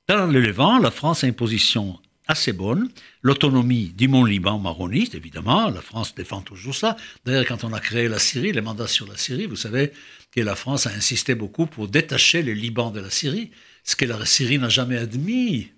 Dans 0.06 0.26
le 0.26 0.38
Levant, 0.38 0.78
la 0.78 0.90
France 0.90 1.24
a 1.24 1.26
une 1.26 1.34
position 1.34 1.98
assez 2.26 2.52
bonne. 2.52 2.90
L'autonomie 3.22 3.94
du 3.96 4.06
Mont-Liban 4.06 4.58
maronite, 4.58 5.14
évidemment, 5.14 5.70
la 5.70 5.80
France 5.80 6.14
défend 6.14 6.42
toujours 6.42 6.74
ça. 6.74 6.98
D'ailleurs, 7.24 7.46
quand 7.46 7.64
on 7.64 7.72
a 7.72 7.80
créé 7.80 8.06
la 8.06 8.18
Syrie, 8.18 8.52
les 8.52 8.60
mandats 8.60 8.86
sur 8.86 9.06
la 9.06 9.16
Syrie, 9.16 9.46
vous 9.46 9.56
savez 9.56 9.90
que 10.30 10.42
la 10.42 10.54
France 10.54 10.86
a 10.86 10.90
insisté 10.90 11.34
beaucoup 11.34 11.64
pour 11.64 11.88
détacher 11.88 12.42
le 12.42 12.52
Liban 12.52 12.90
de 12.90 13.00
la 13.00 13.08
Syrie, 13.08 13.50
ce 13.82 13.96
que 13.96 14.04
la 14.04 14.26
Syrie 14.26 14.58
n'a 14.58 14.68
jamais 14.68 14.98
admis. 14.98 15.70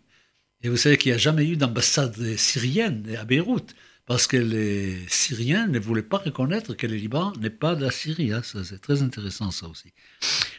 Et 0.65 0.69
vous 0.69 0.77
savez 0.77 0.97
qu'il 0.97 1.13
n'y 1.13 1.17
a 1.17 1.19
jamais 1.19 1.47
eu 1.47 1.57
d'ambassade 1.57 2.37
syrienne 2.37 3.07
à 3.17 3.25
Beyrouth, 3.25 3.77
parce 4.07 4.27
que 4.27 4.37
les 4.37 4.99
Syriens 5.09 5.67
ne 5.67 5.79
voulaient 5.79 6.03
pas 6.03 6.19
reconnaître 6.19 6.75
que 6.75 6.87
le 6.87 6.95
Liban 6.95 7.33
n'est 7.41 7.51
pas 7.51 7.75
de 7.75 7.85
la 7.85 7.91
Syrie. 7.91 8.33
Hein. 8.33 8.43
C'est 8.43 8.81
très 8.81 9.03
intéressant 9.03 9.51
ça 9.51 9.67
aussi. 9.67 9.93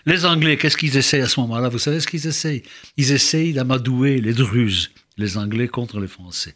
Les 0.06 0.26
Anglais, 0.26 0.58
qu'est-ce 0.58 0.78
qu'ils 0.78 0.98
essayent 0.98 1.22
à 1.22 1.28
ce 1.28 1.40
moment-là? 1.40 1.70
Vous 1.70 1.80
savez 1.80 2.00
ce 2.00 2.08
qu'ils 2.08 2.28
essayent? 2.28 2.64
Ils 2.98 3.12
essayent 3.12 3.54
d'amadouer 3.54 4.22
les 4.22 4.34
Druzes 4.34 4.92
les 5.18 5.38
Anglais 5.38 5.68
contre 5.68 6.00
les 6.00 6.08
Français. 6.08 6.56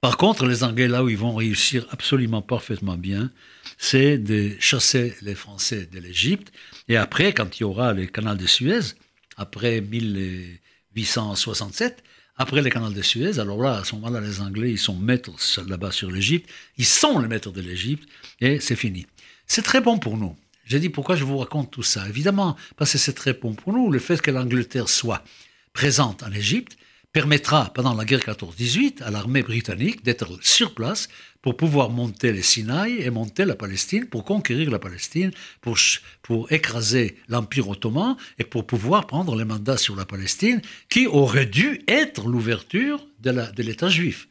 Par 0.00 0.16
contre, 0.18 0.46
les 0.46 0.62
Anglais, 0.62 0.88
là 0.88 1.02
où 1.02 1.08
ils 1.08 1.18
vont 1.18 1.34
réussir 1.34 1.86
absolument 1.90 2.42
parfaitement 2.42 2.96
bien, 2.96 3.32
c'est 3.78 4.18
de 4.18 4.52
chasser 4.60 5.16
les 5.22 5.34
Français 5.34 5.86
de 5.86 5.98
l'Égypte. 5.98 6.52
Et 6.88 6.96
après, 6.96 7.32
quand 7.32 7.58
il 7.58 7.62
y 7.62 7.64
aura 7.64 7.92
le 7.92 8.06
canal 8.06 8.36
de 8.36 8.46
Suez, 8.46 8.94
après 9.36 9.80
1867, 9.80 12.04
après 12.36 12.60
le 12.60 12.68
canal 12.68 12.92
de 12.92 13.02
Suez, 13.02 13.38
alors 13.38 13.62
là, 13.62 13.78
à 13.78 13.84
ce 13.84 13.94
moment-là, 13.94 14.20
les 14.20 14.40
Anglais, 14.40 14.70
ils 14.70 14.78
sont 14.78 14.96
maîtres 14.96 15.32
là-bas 15.66 15.90
sur 15.90 16.10
l'Égypte. 16.10 16.50
Ils 16.76 16.84
sont 16.84 17.18
les 17.18 17.28
maîtres 17.28 17.50
de 17.50 17.62
l'Égypte 17.62 18.06
et 18.40 18.60
c'est 18.60 18.76
fini. 18.76 19.06
C'est 19.46 19.62
très 19.62 19.80
bon 19.80 19.98
pour 19.98 20.18
nous. 20.18 20.36
J'ai 20.66 20.80
dit 20.80 20.90
pourquoi 20.90 21.16
je 21.16 21.24
vous 21.24 21.38
raconte 21.38 21.70
tout 21.70 21.82
ça? 21.82 22.06
Évidemment, 22.08 22.56
parce 22.76 22.92
que 22.92 22.98
c'est 22.98 23.14
très 23.14 23.32
bon 23.32 23.54
pour 23.54 23.72
nous, 23.72 23.90
le 23.90 23.98
fait 23.98 24.20
que 24.20 24.30
l'Angleterre 24.30 24.88
soit 24.88 25.24
présente 25.72 26.22
en 26.22 26.32
Égypte, 26.32 26.76
permettra, 27.16 27.72
pendant 27.72 27.94
la 27.94 28.04
guerre 28.04 28.20
14-18, 28.20 29.02
à 29.02 29.10
l'armée 29.10 29.42
britannique 29.42 30.04
d'être 30.04 30.38
sur 30.42 30.74
place 30.74 31.08
pour 31.40 31.56
pouvoir 31.56 31.88
monter 31.88 32.30
les 32.30 32.42
Sinaï 32.42 33.00
et 33.00 33.08
monter 33.08 33.46
la 33.46 33.54
Palestine, 33.54 34.04
pour 34.04 34.22
conquérir 34.22 34.70
la 34.70 34.78
Palestine, 34.78 35.30
pour, 35.62 35.78
pour 36.20 36.52
écraser 36.52 37.16
l'Empire 37.28 37.70
ottoman 37.70 38.18
et 38.38 38.44
pour 38.44 38.66
pouvoir 38.66 39.06
prendre 39.06 39.34
les 39.34 39.46
mandats 39.46 39.78
sur 39.78 39.96
la 39.96 40.04
Palestine, 40.04 40.60
qui 40.90 41.06
aurait 41.06 41.46
dû 41.46 41.80
être 41.88 42.28
l'ouverture 42.28 43.02
de 43.20 43.62
l'État 43.62 43.88
juif 43.88 44.28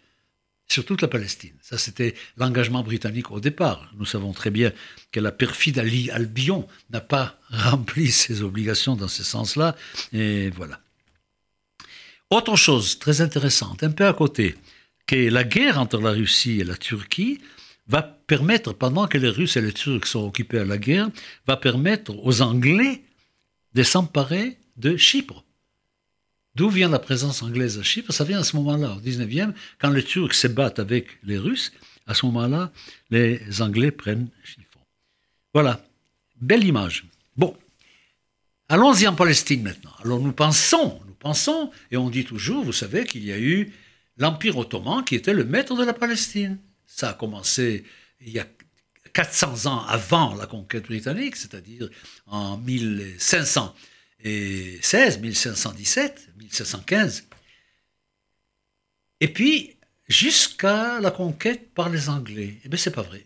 sur 0.68 0.86
toute 0.86 1.02
la 1.02 1.08
Palestine. 1.08 1.56
Ça, 1.64 1.80
c'était 1.80 2.14
l'engagement 2.38 2.84
britannique 2.84 3.32
au 3.32 3.40
départ. 3.40 3.92
Nous 3.98 4.06
savons 4.06 4.32
très 4.32 4.52
bien 4.52 4.72
que 5.12 5.20
la 5.20 5.32
perfide 5.32 5.80
Ali 5.80 6.12
Albion 6.12 6.68
n'a 6.92 7.02
pas 7.02 7.40
rempli 7.50 8.12
ses 8.12 8.44
obligations 8.44 8.96
dans 8.96 9.08
ce 9.08 9.24
sens-là, 9.24 9.76
et 10.14 10.52
voilà. 10.52 10.85
Autre 12.32 12.56
chose 12.56 12.98
très 13.00 13.22
intéressante, 13.22 13.84
un 13.84 13.92
peu 13.92 14.08
à 14.08 14.14
côté, 14.14 14.56
que 15.06 15.30
la 15.30 15.44
guerre 15.44 15.80
entre 15.80 16.00
la 16.00 16.12
Russie 16.12 16.60
et 16.60 16.64
la 16.64 16.76
Turquie 16.76 17.40
va 17.88 18.02
permettre, 18.02 18.74
pendant 18.74 19.08
que 19.08 19.18
les 19.18 19.30
Russes 19.30 19.58
et 19.58 19.62
les 19.62 19.74
Turcs 19.74 20.08
sont 20.08 20.26
occupés 20.26 20.60
à 20.60 20.66
la 20.66 20.78
guerre, 20.78 21.10
va 21.46 21.56
permettre 21.56 22.16
aux 22.26 22.42
Anglais 22.42 23.04
de 23.74 23.84
s'emparer 23.84 24.58
de 24.78 24.98
Chypre. 24.98 25.44
D'où 26.56 26.70
vient 26.70 26.90
la 26.90 27.00
présence 27.00 27.44
anglaise 27.44 27.78
à 27.78 27.84
Chypre? 27.84 28.12
Ça 28.12 28.24
vient 28.24 28.40
à 28.40 28.44
ce 28.44 28.56
moment-là, 28.56 28.94
au 28.94 29.02
19e, 29.02 29.54
quand 29.80 29.90
les 29.90 30.04
Turcs 30.04 30.34
se 30.34 30.48
battent 30.48 30.80
avec 30.80 31.20
les 31.24 31.38
Russes. 31.38 31.72
À 32.08 32.14
ce 32.14 32.26
moment-là, 32.28 32.72
les 33.12 33.62
Anglais 33.62 33.92
prennent 33.92 34.30
Chiffon. 34.44 34.80
Voilà, 35.54 35.86
belle 36.40 36.64
image. 36.64 37.06
Bon, 37.36 37.56
allons-y 38.70 39.08
en 39.08 39.16
Palestine 39.16 39.64
maintenant. 39.64 39.92
Alors 40.04 40.20
nous 40.20 40.32
pensons, 40.32 41.00
pensons, 41.26 41.72
et 41.90 41.98
on 41.98 42.12
dit 42.12 42.24
toujours, 42.24 42.64
vous 42.64 42.72
savez 42.72 43.04
qu'il 43.04 43.26
y 43.26 43.32
a 43.32 43.40
eu 43.40 43.74
l'Empire 44.18 44.60
ottoman 44.60 45.04
qui 45.04 45.16
était 45.16 45.34
le 45.34 45.44
maître 45.44 45.76
de 45.76 45.84
la 45.84 45.94
Palestine. 45.94 46.60
Ça 46.86 47.10
a 47.10 47.14
commencé 47.14 47.84
il 48.22 48.30
y 48.30 48.38
a 48.38 48.48
400 49.12 49.66
ans 49.66 49.84
avant 49.86 50.36
la 50.36 50.46
conquête 50.46 50.86
britannique, 50.86 51.36
c'est-à-dire 51.36 51.90
en 52.28 52.58
1516, 52.58 55.20
1517, 55.20 56.30
1715. 56.38 57.24
Et 59.20 59.28
puis, 59.28 59.78
jusqu'à 60.08 61.00
la 61.00 61.10
conquête 61.10 61.74
par 61.74 61.90
les 61.90 62.08
Anglais. 62.08 62.60
Eh 62.64 62.70
bien, 62.70 62.78
c'est 62.78 62.92
pas 62.92 63.02
vrai. 63.02 63.26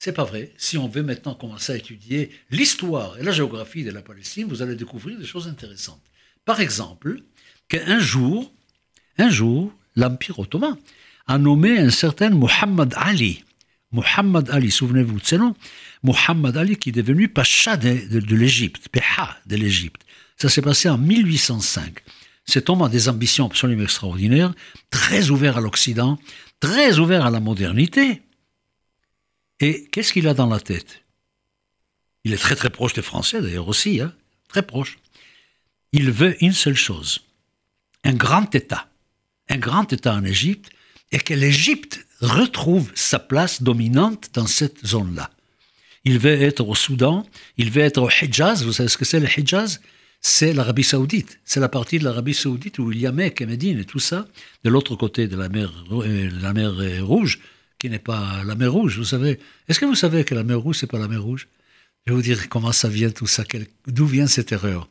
C'est 0.00 0.12
pas 0.12 0.24
vrai. 0.24 0.52
Si 0.56 0.76
on 0.76 0.88
veut 0.88 1.04
maintenant 1.04 1.36
commencer 1.36 1.72
à 1.72 1.76
étudier 1.76 2.32
l'histoire 2.50 3.16
et 3.16 3.22
la 3.22 3.30
géographie 3.30 3.84
de 3.84 3.92
la 3.92 4.02
Palestine, 4.02 4.48
vous 4.48 4.60
allez 4.60 4.74
découvrir 4.74 5.20
des 5.20 5.24
choses 5.24 5.46
intéressantes. 5.46 6.02
Par 6.44 6.60
exemple, 6.60 7.22
qu'un 7.68 7.98
jour, 7.98 8.52
un 9.18 9.28
jour, 9.28 9.72
l'Empire 9.96 10.38
ottoman 10.38 10.76
a 11.26 11.38
nommé 11.38 11.78
un 11.78 11.90
certain 11.90 12.30
Muhammad 12.30 12.94
Ali. 12.96 13.44
Muhammad 13.92 14.50
Ali, 14.50 14.70
souvenez-vous 14.70 15.20
de 15.20 15.26
ce 15.26 15.36
nom 15.36 15.54
Muhammad 16.02 16.56
Ali 16.56 16.76
qui 16.76 16.90
est 16.90 16.92
devenu 16.92 17.28
pacha 17.28 17.76
de, 17.76 18.34
l'Égypte, 18.34 18.88
Péha 18.88 19.36
de 19.46 19.56
l'Égypte. 19.56 20.02
Ça 20.36 20.48
s'est 20.48 20.62
passé 20.62 20.88
en 20.88 20.98
1805. 20.98 21.98
Cet 22.46 22.70
homme 22.70 22.82
a 22.82 22.88
des 22.88 23.08
ambitions 23.08 23.46
absolument 23.46 23.82
extraordinaires, 23.82 24.52
très 24.90 25.30
ouvert 25.30 25.58
à 25.58 25.60
l'Occident, 25.60 26.18
très 26.58 26.98
ouvert 26.98 27.26
à 27.26 27.30
la 27.30 27.40
modernité. 27.40 28.22
Et 29.60 29.86
qu'est-ce 29.92 30.12
qu'il 30.12 30.26
a 30.26 30.34
dans 30.34 30.46
la 30.46 30.60
tête? 30.60 31.02
Il 32.24 32.32
est 32.32 32.38
très 32.38 32.56
très 32.56 32.70
proche 32.70 32.94
des 32.94 33.02
Français 33.02 33.40
d'ailleurs 33.40 33.68
aussi, 33.68 34.00
hein 34.00 34.12
très 34.48 34.62
proche. 34.62 34.98
Il 35.92 36.10
veut 36.12 36.36
une 36.42 36.52
seule 36.52 36.76
chose, 36.76 37.20
un 38.04 38.14
grand 38.14 38.54
État, 38.54 38.88
un 39.48 39.58
grand 39.58 39.92
État 39.92 40.14
en 40.14 40.24
Égypte, 40.24 40.70
et 41.12 41.18
que 41.18 41.34
l'Égypte 41.34 42.06
retrouve 42.20 42.90
sa 42.94 43.18
place 43.18 43.62
dominante 43.62 44.30
dans 44.32 44.46
cette 44.46 44.86
zone-là. 44.86 45.30
Il 46.04 46.18
veut 46.18 46.40
être 46.40 46.66
au 46.66 46.74
Soudan, 46.74 47.26
il 47.56 47.70
veut 47.70 47.82
être 47.82 48.00
au 48.00 48.08
Hijaz, 48.08 48.64
vous 48.64 48.72
savez 48.72 48.88
ce 48.88 48.96
que 48.96 49.04
c'est 49.04 49.20
le 49.20 49.26
Hijaz? 49.26 49.80
C'est 50.22 50.52
l'Arabie 50.52 50.84
Saoudite, 50.84 51.40
c'est 51.44 51.60
la 51.60 51.70
partie 51.70 51.98
de 51.98 52.04
l'Arabie 52.04 52.34
Saoudite 52.34 52.78
où 52.78 52.92
il 52.92 53.00
y 53.00 53.06
a 53.06 53.12
Mecque 53.12 53.40
et 53.40 53.46
Médine 53.46 53.78
et 53.78 53.86
tout 53.86 53.98
ça, 53.98 54.28
de 54.64 54.70
l'autre 54.70 54.94
côté 54.94 55.28
de 55.28 55.36
la 55.36 55.48
mer, 55.48 55.72
euh, 55.92 56.30
la 56.42 56.52
mer 56.52 56.74
Rouge, 57.04 57.40
qui 57.78 57.88
n'est 57.88 57.98
pas 57.98 58.44
la 58.44 58.54
mer 58.54 58.70
Rouge, 58.70 58.98
vous 58.98 59.04
savez. 59.04 59.40
Est-ce 59.66 59.80
que 59.80 59.86
vous 59.86 59.94
savez 59.94 60.24
que 60.24 60.34
la 60.34 60.44
mer 60.44 60.60
Rouge, 60.60 60.76
c'est 60.78 60.86
pas 60.86 60.98
la 60.98 61.08
mer 61.08 61.22
Rouge? 61.22 61.48
Je 62.06 62.12
vais 62.12 62.16
vous 62.16 62.22
dire 62.22 62.48
comment 62.50 62.72
ça 62.72 62.88
vient 62.88 63.10
tout 63.10 63.26
ça, 63.26 63.44
d'où 63.86 64.06
vient 64.06 64.26
cette 64.26 64.52
erreur? 64.52 64.88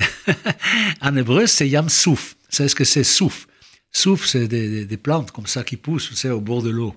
en 1.00 1.16
hébreu, 1.16 1.46
c'est 1.46 1.68
Yam 1.68 1.88
Souf. 1.88 2.36
Savez 2.48 2.68
ce 2.68 2.74
que 2.74 2.84
c'est 2.84 3.04
Souf? 3.04 3.46
Souf, 3.92 4.26
c'est 4.26 4.48
des, 4.48 4.96
plantes 4.96 5.32
comme 5.32 5.46
ça 5.46 5.64
qui 5.64 5.76
poussent, 5.76 6.24
au 6.24 6.40
bord 6.40 6.62
de 6.62 6.70
l'eau. 6.70 6.96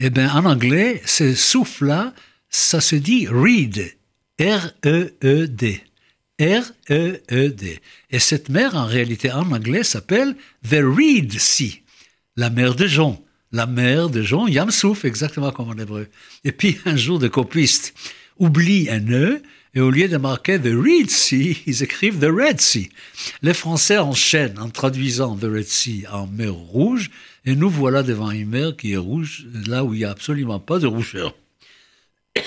Eh 0.00 0.10
bien, 0.10 0.32
en 0.32 0.44
anglais, 0.44 1.02
ce 1.04 1.34
souffle-là, 1.34 2.14
ça 2.48 2.80
se 2.80 2.96
dit 2.96 3.26
reed. 3.28 3.94
R-E-E-D. 4.40 5.82
R-E-E-D. 6.40 7.80
Et 8.10 8.18
cette 8.18 8.48
mer, 8.48 8.76
en 8.76 8.86
réalité, 8.86 9.32
en 9.32 9.50
anglais, 9.50 9.82
s'appelle 9.82 10.36
The 10.62 10.80
Reed 10.80 11.38
Sea, 11.38 11.82
la 12.36 12.48
mer 12.48 12.74
de 12.74 12.86
Jon. 12.86 13.22
La 13.50 13.66
mer 13.66 14.10
de 14.10 14.22
Jon, 14.22 14.46
Yamsouf, 14.46 15.04
exactement 15.04 15.50
comme 15.50 15.70
en 15.70 15.78
hébreu. 15.78 16.08
Et 16.44 16.52
puis, 16.52 16.78
un 16.84 16.96
jour, 16.96 17.18
de 17.18 17.28
copistes 17.28 17.94
oublient 18.38 18.88
un 18.90 19.10
E 19.10 19.42
et 19.78 19.80
au 19.80 19.90
lieu 19.90 20.08
de 20.08 20.16
marquer 20.16 20.58
The 20.58 20.74
Red 20.74 21.08
Sea, 21.08 21.62
ils 21.64 21.84
écrivent 21.84 22.18
The 22.18 22.32
Red 22.32 22.60
Sea. 22.60 22.90
Les 23.42 23.54
Français 23.54 23.96
enchaînent 23.96 24.58
en 24.58 24.70
traduisant 24.70 25.36
The 25.36 25.44
Red 25.44 25.68
Sea 25.68 26.04
en 26.10 26.26
mer 26.26 26.52
rouge, 26.52 27.12
et 27.44 27.54
nous 27.54 27.70
voilà 27.70 28.02
devant 28.02 28.32
une 28.32 28.48
mer 28.48 28.76
qui 28.76 28.94
est 28.94 28.96
rouge, 28.96 29.46
là 29.68 29.84
où 29.84 29.94
il 29.94 29.98
n'y 29.98 30.04
a 30.04 30.10
absolument 30.10 30.58
pas 30.58 30.80
de 30.80 30.88
rougeur. 30.88 31.32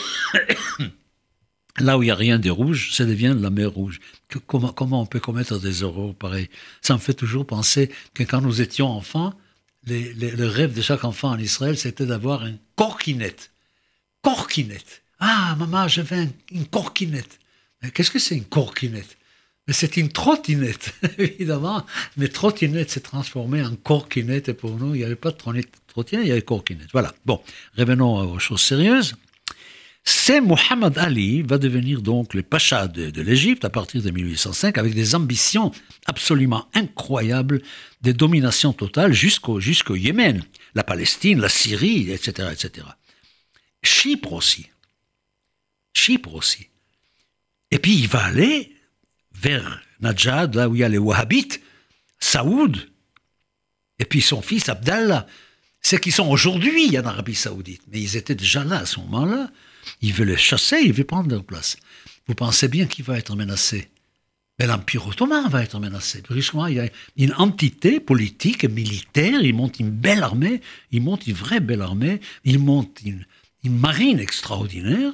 là 1.80 1.98
où 1.98 2.04
il 2.04 2.08
n'y 2.08 2.12
a 2.12 2.16
rien 2.16 2.38
de 2.38 2.50
rouge, 2.50 2.94
ça 2.94 3.06
devient 3.06 3.34
la 3.40 3.50
mer 3.50 3.72
rouge. 3.72 4.02
comment, 4.46 5.02
on 5.02 5.06
peut 5.06 5.22
commettre 5.22 5.58
des 5.58 5.84
erreurs 5.84 6.14
pareilles? 6.14 6.50
Ça 6.82 6.96
me 6.96 7.00
fait 7.00 7.14
toujours 7.14 7.48
penser 7.48 7.92
que 8.14 8.24
quand 8.24 8.42
nous 8.42 8.60
étions 8.60 8.90
enfants, 8.90 9.34
le 9.88 10.48
rêve 10.48 10.74
de 10.74 10.82
chaque 10.82 11.06
enfant 11.06 11.30
en 11.30 11.40
Israël, 11.40 11.78
c'était 11.78 12.06
d'avoir 12.06 12.44
un 12.44 12.56
corkinette. 12.76 13.52
Corkinette. 14.22 15.02
Ah, 15.22 15.56
maman, 15.58 15.86
veux 15.86 16.28
une 16.52 16.66
corkinette. 16.66 17.40
Qu'est-ce 17.94 18.10
que 18.10 18.20
c'est 18.20 18.36
une 18.36 18.46
corkinette? 18.46 19.18
Mais 19.68 19.74
c'est 19.74 19.96
une 19.98 20.10
trottinette, 20.10 20.96
évidemment. 21.20 21.86
Mais 22.18 22.28
trottinette 22.28 22.90
s'est 22.90 23.02
transformée 23.02 23.64
en 23.64 23.76
corkinette 23.76 24.50
et 24.50 24.54
pour 24.54 24.72
nous, 24.72 24.96
il 24.96 24.98
n'y 24.98 25.04
avait 25.04 25.16
pas 25.16 25.30
de 25.30 25.38
trottinette, 25.38 26.26
il 26.26 26.28
y 26.28 26.32
avait 26.32 26.42
corkinette. 26.42 26.90
Voilà. 26.92 27.14
Bon, 27.26 27.40
revenons 27.78 28.34
aux 28.34 28.40
choses 28.40 28.62
sérieuses. 28.62 29.16
C'est 30.04 30.42
Mohamed 30.42 30.98
Ali 30.98 31.44
va 31.44 31.60
devenir 31.60 32.02
donc 32.02 32.34
le 32.34 32.42
pacha 32.42 32.88
de, 32.88 33.12
de 33.12 33.22
l'Égypte 33.22 33.64
à 33.64 33.70
partir 33.70 34.02
de 34.02 34.10
1805 34.10 34.80
avec 34.80 34.96
des 34.96 35.14
ambitions 35.14 35.72
absolument 36.08 36.68
incroyables 36.74 37.62
de 38.02 38.12
domination 38.12 38.74
totale 38.74 39.14
jusqu'au 39.14 39.60
jusqu'au 39.60 39.96
Yémen, 39.96 40.44
la 40.74 40.84
Palestine, 40.84 41.40
la 41.40 41.50
Syrie, 41.50 42.10
etc., 42.10 42.50
etc. 42.52 42.88
Chypre 43.84 44.34
aussi. 44.34 44.72
Chypre 46.02 46.34
aussi. 46.34 46.68
Et 47.70 47.80
puis 47.80 47.96
il 47.96 48.08
va 48.08 48.26
aller 48.26 48.76
vers 49.34 49.82
Najad, 50.00 50.56
là 50.56 50.68
où 50.68 50.76
il 50.76 50.80
y 50.80 50.84
a 50.84 50.90
les 50.90 50.98
Wahhabites, 50.98 51.62
Saoud, 52.20 52.90
et 54.00 54.06
puis 54.06 54.22
son 54.22 54.42
fils 54.42 54.68
Abdallah. 54.68 55.28
C'est 55.82 56.00
qui 56.00 56.12
sont 56.12 56.28
aujourd'hui 56.28 56.98
en 56.98 57.06
Arabie 57.06 57.36
Saoudite, 57.36 57.82
mais 57.92 58.02
ils 58.02 58.18
étaient 58.18 58.36
déjà 58.36 58.64
là 58.64 58.80
à 58.80 58.86
ce 58.86 59.00
moment-là. 59.00 59.52
Il 60.02 60.14
veut 60.14 60.26
les 60.26 60.38
chasser, 60.38 60.82
il 60.84 60.94
veut 60.94 61.04
prendre 61.04 61.30
leur 61.30 61.44
place. 61.44 61.78
Vous 62.28 62.36
pensez 62.36 62.68
bien 62.68 62.86
qu'il 62.86 63.06
va 63.06 63.18
être 63.18 63.36
menacé 63.36 63.90
mais 64.62 64.68
l'Empire 64.68 65.08
ottoman 65.08 65.50
va 65.50 65.64
être 65.64 65.80
menacé. 65.80 66.22
Brusquement, 66.22 66.68
il 66.68 66.76
y 66.76 66.80
a 66.80 66.88
une 67.18 67.34
entité 67.34 68.00
politique 68.00 68.64
militaire, 68.66 69.42
il 69.42 69.56
monte 69.56 69.80
une 69.80 69.90
belle 69.90 70.22
armée, 70.22 70.62
il 70.92 71.02
monte 71.02 71.26
une 71.26 71.34
vraie 71.34 71.60
belle 71.60 71.82
armée, 71.82 72.22
il 72.44 72.60
monte 72.60 73.02
une 73.02 73.26
marine 73.64 74.20
extraordinaire, 74.20 75.14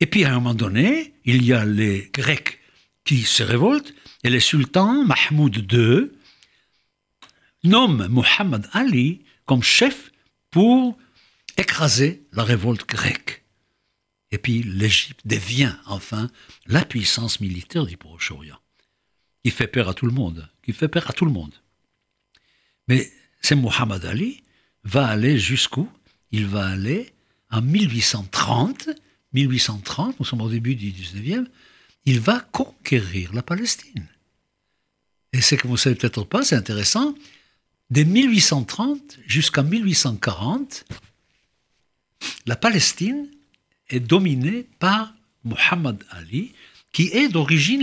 et 0.00 0.06
puis 0.06 0.24
à 0.24 0.30
un 0.30 0.34
moment 0.34 0.54
donné, 0.54 1.14
il 1.24 1.44
y 1.44 1.52
a 1.52 1.64
les 1.64 2.10
Grecs 2.12 2.58
qui 3.04 3.22
se 3.22 3.42
révoltent 3.42 3.94
et 4.22 4.30
le 4.30 4.40
sultan 4.40 5.04
Mahmoud 5.04 5.72
II 5.72 6.10
nomme 7.64 8.06
Muhammad 8.08 8.68
Ali 8.72 9.24
comme 9.44 9.62
chef 9.62 10.10
pour 10.50 10.98
écraser 11.56 12.26
la 12.32 12.44
révolte 12.44 12.88
grecque. 12.88 13.44
Et 14.30 14.38
puis 14.38 14.62
l'Égypte 14.62 15.26
devient 15.26 15.74
enfin 15.86 16.30
la 16.66 16.84
puissance 16.84 17.40
militaire 17.40 17.86
du 17.86 17.96
Proche-Orient, 17.96 18.58
qui 19.42 19.50
fait 19.50 19.66
peur 19.66 19.88
à 19.88 19.94
tout 19.94 20.06
le 20.06 20.12
monde, 20.12 20.48
qui 20.62 20.72
fait 20.72 20.88
peur 20.88 21.08
à 21.08 21.12
tout 21.12 21.24
le 21.24 21.32
monde. 21.32 21.54
Mais 22.88 23.10
c'est 23.40 23.56
Muhammad 23.56 24.04
Ali 24.04 24.42
va 24.84 25.06
aller 25.06 25.38
jusqu'où? 25.38 25.88
Il 26.30 26.46
va 26.46 26.68
aller 26.68 27.12
en 27.50 27.62
1830 27.62 28.90
1830, 29.32 30.18
nous 30.18 30.26
sommes 30.26 30.40
au 30.40 30.48
début 30.48 30.74
du 30.74 30.90
19e, 30.90 31.46
il 32.04 32.20
va 32.20 32.40
conquérir 32.40 33.32
la 33.34 33.42
Palestine. 33.42 34.06
Et 35.32 35.40
ce 35.40 35.54
que 35.54 35.66
vous 35.66 35.74
ne 35.74 35.78
savez 35.78 35.96
peut-être 35.96 36.24
pas, 36.24 36.42
c'est 36.42 36.56
intéressant, 36.56 37.14
dès 37.90 38.04
1830 38.04 39.18
jusqu'à 39.26 39.62
1840, 39.62 40.84
la 42.46 42.56
Palestine 42.56 43.28
est 43.90 44.00
dominée 44.00 44.66
par 44.78 45.14
Muhammad 45.44 46.02
Ali, 46.10 46.52
qui 46.92 47.08
est 47.08 47.28
d'origine 47.28 47.82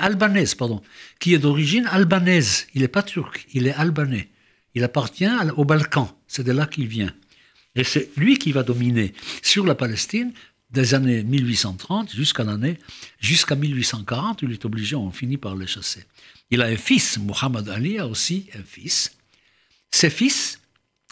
albanaise, 0.00 0.54
pardon, 0.54 0.82
qui 1.20 1.34
est 1.34 1.38
d'origine 1.38 1.86
albanaise. 1.86 2.66
Il 2.74 2.80
n'est 2.80 2.88
pas 2.88 3.02
turc, 3.02 3.46
il 3.52 3.66
est 3.66 3.74
albanais. 3.74 4.30
Il 4.74 4.84
appartient 4.84 5.28
au 5.56 5.64
Balkan, 5.64 6.18
c'est 6.26 6.42
de 6.42 6.52
là 6.52 6.66
qu'il 6.66 6.86
vient. 6.86 7.14
Et 7.76 7.84
c'est 7.84 8.10
lui 8.16 8.38
qui 8.38 8.52
va 8.52 8.62
dominer 8.62 9.12
sur 9.42 9.64
la 9.64 9.74
Palestine 9.74 10.32
des 10.70 10.94
années 10.94 11.22
1830 11.22 12.10
jusqu'à 12.12 12.42
l'année, 12.42 12.78
jusqu'à 13.20 13.54
1840, 13.54 14.42
il 14.42 14.52
est 14.52 14.64
obligé, 14.64 14.96
on 14.96 15.10
finit 15.10 15.36
par 15.36 15.54
le 15.54 15.66
chasser. 15.66 16.04
Il 16.50 16.62
a 16.62 16.66
un 16.66 16.76
fils, 16.76 17.18
Muhammad 17.18 17.68
Ali 17.68 17.98
a 17.98 18.06
aussi 18.06 18.46
un 18.58 18.62
fils. 18.62 19.16
Ses 19.90 20.10
fils 20.10 20.60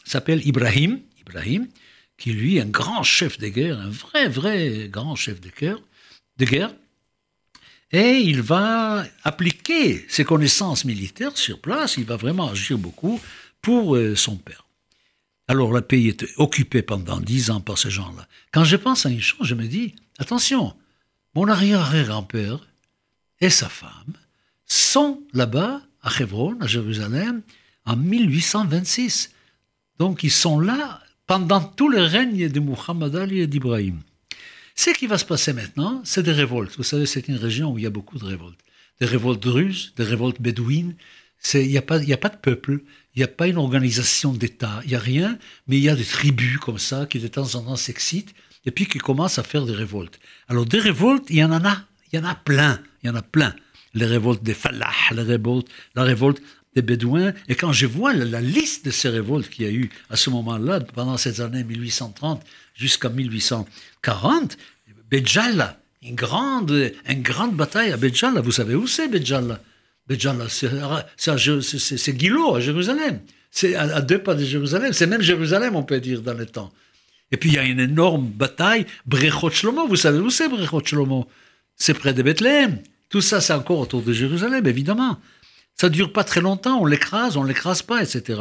s'appellent 0.04 0.46
Ibrahim, 0.46 1.00
Ibrahim, 1.20 1.68
qui 2.16 2.32
lui 2.32 2.56
est 2.56 2.62
un 2.62 2.66
grand 2.66 3.02
chef 3.02 3.38
de 3.38 3.48
guerre, 3.48 3.78
un 3.78 3.90
vrai, 3.90 4.28
vrai 4.28 4.88
grand 4.90 5.14
chef 5.14 5.40
de 5.40 5.50
guerre. 6.44 6.74
Et 7.92 8.18
il 8.18 8.42
va 8.42 9.06
appliquer 9.22 10.04
ses 10.08 10.24
connaissances 10.24 10.84
militaires 10.84 11.36
sur 11.36 11.60
place, 11.60 11.96
il 11.96 12.04
va 12.04 12.16
vraiment 12.16 12.50
agir 12.50 12.76
beaucoup 12.76 13.20
pour 13.62 13.96
euh, 13.96 14.16
son 14.16 14.36
père. 14.36 14.63
Alors 15.46 15.72
le 15.72 15.82
pays 15.82 16.08
était 16.08 16.28
occupé 16.36 16.82
pendant 16.82 17.20
dix 17.20 17.50
ans 17.50 17.60
par 17.60 17.78
ces 17.78 17.90
gens-là. 17.90 18.26
Quand 18.52 18.64
je 18.64 18.76
pense 18.76 19.04
à 19.04 19.10
une 19.10 19.20
chose, 19.20 19.46
je 19.46 19.54
me 19.54 19.66
dis, 19.66 19.94
attention, 20.18 20.74
mon 21.34 21.48
arrière-grand-père 21.48 22.66
et 23.40 23.50
sa 23.50 23.68
femme 23.68 24.14
sont 24.66 25.22
là-bas, 25.32 25.82
à 26.02 26.10
Hebron, 26.20 26.56
à 26.60 26.66
Jérusalem, 26.66 27.42
en 27.86 27.96
1826. 27.96 29.32
Donc 29.98 30.22
ils 30.22 30.30
sont 30.30 30.58
là 30.58 31.02
pendant 31.26 31.60
tout 31.60 31.88
le 31.88 32.02
règne 32.02 32.48
de 32.48 32.60
Muhammad 32.60 33.14
Ali 33.16 33.40
et 33.40 33.46
d'Ibrahim. 33.46 34.00
Ce 34.74 34.90
qui 34.90 35.06
va 35.06 35.18
se 35.18 35.24
passer 35.24 35.52
maintenant, 35.52 36.00
c'est 36.04 36.22
des 36.22 36.32
révoltes. 36.32 36.76
Vous 36.76 36.82
savez, 36.82 37.06
c'est 37.06 37.28
une 37.28 37.36
région 37.36 37.72
où 37.72 37.78
il 37.78 37.84
y 37.84 37.86
a 37.86 37.90
beaucoup 37.90 38.18
de 38.18 38.24
révoltes. 38.24 38.58
Des 39.00 39.06
révoltes 39.06 39.42
druzes, 39.42 39.92
des 39.96 40.04
révoltes 40.04 40.40
bédouines. 40.40 40.94
Il 41.54 41.68
n'y 41.68 41.78
a, 41.78 41.80
a 41.80 41.82
pas 41.82 41.98
de 42.28 42.36
peuple, 42.36 42.80
il 43.14 43.20
n'y 43.20 43.24
a 43.24 43.28
pas 43.28 43.46
une 43.46 43.58
organisation 43.58 44.32
d'État, 44.32 44.80
il 44.84 44.90
n'y 44.90 44.96
a 44.96 45.00
rien, 45.00 45.38
mais 45.68 45.76
il 45.76 45.82
y 45.82 45.88
a 45.88 45.94
des 45.94 46.04
tribus 46.04 46.58
comme 46.58 46.78
ça 46.78 47.06
qui 47.06 47.20
de 47.20 47.28
temps 47.28 47.54
en 47.54 47.62
temps 47.62 47.76
s'excitent 47.76 48.34
et 48.66 48.70
puis 48.70 48.86
qui 48.86 48.98
commencent 48.98 49.38
à 49.38 49.42
faire 49.42 49.66
des 49.66 49.74
révoltes. 49.74 50.18
Alors 50.48 50.66
des 50.66 50.80
révoltes, 50.80 51.26
il 51.28 51.36
y 51.36 51.44
en 51.44 51.52
a, 51.52 51.82
il 52.12 52.18
y 52.18 52.22
en 52.22 52.24
a 52.24 52.34
plein, 52.34 52.80
il 53.02 53.08
y 53.08 53.10
en 53.10 53.14
a 53.14 53.22
plein. 53.22 53.54
Les 53.94 54.06
révoltes 54.06 54.42
des 54.42 54.54
Falah, 54.54 54.90
les 55.12 55.22
révoltes, 55.22 55.68
la 55.94 56.02
révolte 56.02 56.42
des 56.74 56.82
Bédouins. 56.82 57.32
Et 57.48 57.54
quand 57.54 57.72
je 57.72 57.86
vois 57.86 58.12
la, 58.12 58.40
liste 58.40 58.86
de 58.86 58.90
ces 58.90 59.08
révoltes 59.08 59.48
qu'il 59.48 59.64
y 59.64 59.68
a 59.68 59.72
eu 59.72 59.90
à 60.10 60.16
ce 60.16 60.30
moment-là, 60.30 60.80
pendant 60.80 61.16
ces 61.16 61.40
années 61.40 61.62
1830 61.62 62.42
jusqu'à 62.74 63.08
1840, 63.08 64.56
Béjala, 65.08 65.78
une 66.02 66.16
grande, 66.16 66.92
une 67.08 67.22
grande 67.22 67.54
bataille 67.54 67.92
à 67.92 67.96
Béjala. 67.96 68.40
Vous 68.40 68.50
savez 68.50 68.74
où 68.74 68.88
c'est 68.88 69.06
Béjala, 69.06 69.60
c'est 70.08 72.12
Guilo 72.12 72.54
à 72.54 72.60
Jérusalem. 72.60 73.20
C'est 73.50 73.76
à, 73.76 74.00
deux 74.00 74.18
pas 74.18 74.34
de 74.34 74.44
Jérusalem. 74.44 74.92
C'est 74.92 75.06
même 75.06 75.22
Jérusalem, 75.22 75.76
on 75.76 75.82
peut 75.82 76.00
dire, 76.00 76.22
dans 76.22 76.34
le 76.34 76.46
temps. 76.46 76.72
Et 77.30 77.36
puis 77.36 77.50
il 77.50 77.54
y 77.54 77.58
a 77.58 77.64
une 77.64 77.80
énorme 77.80 78.26
bataille, 78.26 78.86
Brechot 79.06 79.50
Shlomo. 79.50 79.86
Vous 79.86 79.96
savez 79.96 80.18
où 80.18 80.30
c'est 80.30 80.48
Brechot 80.48 80.84
Shlomo? 80.84 81.28
C'est 81.76 81.94
près 81.94 82.12
de 82.12 82.22
Bethléem. 82.22 82.78
Tout 83.08 83.20
ça, 83.20 83.40
c'est 83.40 83.52
encore 83.52 83.78
autour 83.78 84.02
de 84.02 84.12
Jérusalem, 84.12 84.66
évidemment. 84.66 85.18
Ça 85.76 85.88
dure 85.88 86.12
pas 86.12 86.22
très 86.22 86.40
longtemps, 86.40 86.80
on 86.80 86.86
l'écrase, 86.86 87.36
on 87.36 87.42
l'écrase 87.42 87.82
pas, 87.82 88.02
etc. 88.02 88.40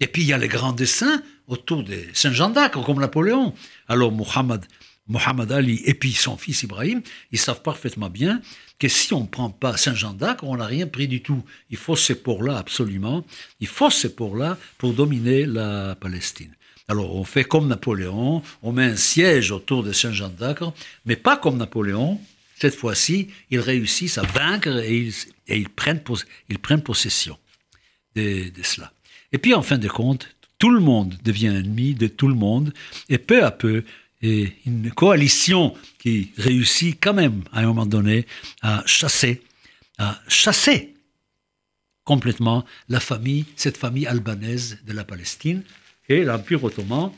Et 0.00 0.06
puis 0.06 0.22
il 0.22 0.28
y 0.28 0.32
a 0.32 0.38
les 0.38 0.48
grands 0.48 0.72
dessins 0.72 1.22
autour 1.46 1.82
de 1.82 1.96
Saint-Jean 2.12 2.50
d'Acre, 2.50 2.84
comme 2.84 3.00
Napoléon. 3.00 3.54
Alors 3.88 4.12
Mohammed, 4.12 4.60
Mohammed 5.06 5.52
Ali 5.52 5.82
et 5.84 5.94
puis 5.94 6.12
son 6.12 6.36
fils 6.36 6.62
Ibrahim, 6.62 7.02
ils 7.30 7.38
savent 7.38 7.62
parfaitement 7.62 8.08
bien 8.08 8.40
que 8.78 8.88
si 8.88 9.12
on 9.12 9.22
ne 9.22 9.26
prend 9.26 9.50
pas 9.50 9.76
Saint-Jean 9.76 10.14
d'Acre, 10.14 10.44
on 10.44 10.56
n'a 10.56 10.66
rien 10.66 10.86
pris 10.86 11.08
du 11.08 11.20
tout. 11.22 11.42
Il 11.70 11.76
faut 11.76 11.96
ces 11.96 12.14
ports-là, 12.14 12.58
absolument. 12.58 13.24
Il 13.60 13.66
faut 13.66 13.90
ces 13.90 14.14
ports-là 14.14 14.58
pour 14.78 14.94
dominer 14.94 15.46
la 15.46 15.94
Palestine. 15.94 16.54
Alors 16.88 17.16
on 17.16 17.24
fait 17.24 17.44
comme 17.44 17.68
Napoléon, 17.68 18.42
on 18.62 18.72
met 18.72 18.84
un 18.84 18.96
siège 18.96 19.50
autour 19.52 19.82
de 19.82 19.92
Saint-Jean 19.92 20.28
d'Acre, 20.28 20.72
mais 21.06 21.16
pas 21.16 21.36
comme 21.36 21.56
Napoléon, 21.56 22.20
cette 22.56 22.74
fois-ci, 22.74 23.28
ils 23.50 23.60
réussissent 23.60 24.18
à 24.18 24.22
vaincre 24.22 24.78
et 24.78 25.10
ils, 25.48 25.68
prennent, 25.68 26.02
possession 26.82 27.38
de, 28.14 28.50
cela. 28.62 28.92
Et 29.32 29.38
puis, 29.38 29.54
en 29.54 29.62
fin 29.62 29.78
de 29.78 29.88
compte, 29.88 30.28
tout 30.58 30.70
le 30.70 30.80
monde 30.80 31.16
devient 31.24 31.48
ennemi 31.48 31.94
de 31.94 32.06
tout 32.06 32.28
le 32.28 32.34
monde, 32.34 32.72
et 33.08 33.18
peu 33.18 33.44
à 33.44 33.50
peu, 33.50 33.84
et 34.24 34.56
une 34.64 34.90
coalition 34.90 35.74
qui 35.98 36.32
réussit 36.38 36.96
quand 36.98 37.12
même, 37.12 37.42
à 37.52 37.60
un 37.60 37.66
moment 37.66 37.84
donné, 37.84 38.26
à 38.62 38.82
chasser, 38.86 39.42
à 39.98 40.18
chasser 40.28 40.94
complètement 42.04 42.64
la 42.88 43.00
famille, 43.00 43.44
cette 43.54 43.76
famille 43.76 44.06
albanaise 44.06 44.78
de 44.86 44.94
la 44.94 45.04
Palestine, 45.04 45.62
et 46.08 46.24
l'Empire 46.24 46.64
ottoman 46.64 47.12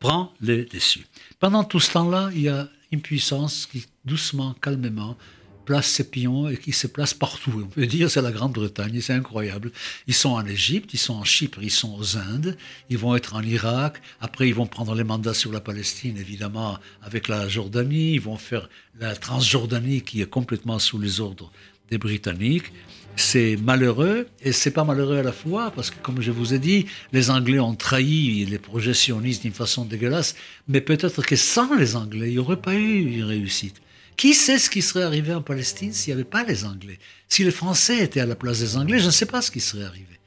prend 0.00 0.32
le 0.40 0.64
dessus. 0.64 1.06
Pendant 1.38 1.64
tout 1.64 1.80
ce 1.80 1.92
temps-là, 1.92 2.30
il 2.34 2.42
y 2.42 2.48
a 2.48 2.68
une 2.92 3.02
puissance 3.02 3.66
qui, 3.66 3.84
doucement, 4.06 4.54
calmement, 4.54 5.18
place 5.68 5.88
ses 5.88 6.08
pions 6.08 6.48
et 6.48 6.56
qui 6.56 6.72
se 6.72 6.86
place 6.86 7.12
partout. 7.12 7.52
On 7.62 7.66
peut 7.66 7.86
dire 7.86 8.10
c'est 8.10 8.22
la 8.22 8.32
Grande-Bretagne, 8.32 9.02
c'est 9.02 9.12
incroyable. 9.12 9.70
Ils 10.06 10.14
sont 10.14 10.30
en 10.30 10.46
Égypte, 10.46 10.94
ils 10.94 10.98
sont 10.98 11.16
en 11.16 11.24
Chypre, 11.24 11.58
ils 11.62 11.70
sont 11.70 11.94
aux 11.94 12.16
Indes, 12.16 12.56
ils 12.88 12.96
vont 12.96 13.14
être 13.14 13.34
en 13.34 13.42
Irak, 13.42 14.00
après 14.22 14.48
ils 14.48 14.54
vont 14.54 14.64
prendre 14.64 14.94
les 14.94 15.04
mandats 15.04 15.34
sur 15.34 15.52
la 15.52 15.60
Palestine, 15.60 16.16
évidemment, 16.16 16.78
avec 17.02 17.28
la 17.28 17.48
Jordanie, 17.48 18.14
ils 18.14 18.20
vont 18.20 18.38
faire 18.38 18.70
la 18.98 19.14
Transjordanie 19.14 20.00
qui 20.00 20.22
est 20.22 20.30
complètement 20.30 20.78
sous 20.78 20.98
les 20.98 21.20
ordres 21.20 21.52
des 21.90 21.98
Britanniques 21.98 22.72
c'est 23.16 23.56
malheureux 23.56 24.28
et 24.42 24.52
c'est 24.52 24.70
pas 24.70 24.84
malheureux 24.84 25.18
à 25.18 25.24
la 25.24 25.32
fois 25.32 25.72
parce 25.74 25.90
que, 25.90 25.96
comme 26.00 26.20
je 26.20 26.30
vous 26.30 26.54
ai 26.54 26.60
dit, 26.60 26.86
les 27.12 27.30
Anglais 27.30 27.58
ont 27.58 27.74
trahi 27.74 28.46
les 28.46 28.58
projets 28.58 28.94
sionistes 28.94 29.42
d'une 29.42 29.52
façon 29.52 29.84
dégueulasse, 29.84 30.36
mais 30.68 30.80
peut-être 30.80 31.22
que 31.22 31.34
sans 31.34 31.74
les 31.74 31.96
Anglais, 31.96 32.28
il 32.28 32.34
n'y 32.34 32.38
aurait 32.38 32.62
pas 32.62 32.74
eu 32.74 33.16
une 33.16 33.24
réussite. 33.24 33.74
Qui 34.18 34.34
sait 34.34 34.58
ce 34.58 34.68
qui 34.68 34.82
serait 34.82 35.04
arrivé 35.04 35.32
en 35.32 35.42
Palestine 35.42 35.92
s'il 35.92 36.12
n'y 36.12 36.20
avait 36.20 36.28
pas 36.28 36.42
les 36.42 36.64
Anglais? 36.64 36.98
Si 37.28 37.44
les 37.44 37.52
Français 37.52 38.02
étaient 38.02 38.18
à 38.18 38.26
la 38.26 38.34
place 38.34 38.58
des 38.58 38.76
Anglais, 38.76 38.98
je 38.98 39.06
ne 39.06 39.12
sais 39.12 39.26
pas 39.26 39.40
ce 39.40 39.52
qui 39.52 39.60
serait 39.60 39.84
arrivé. 39.84 40.18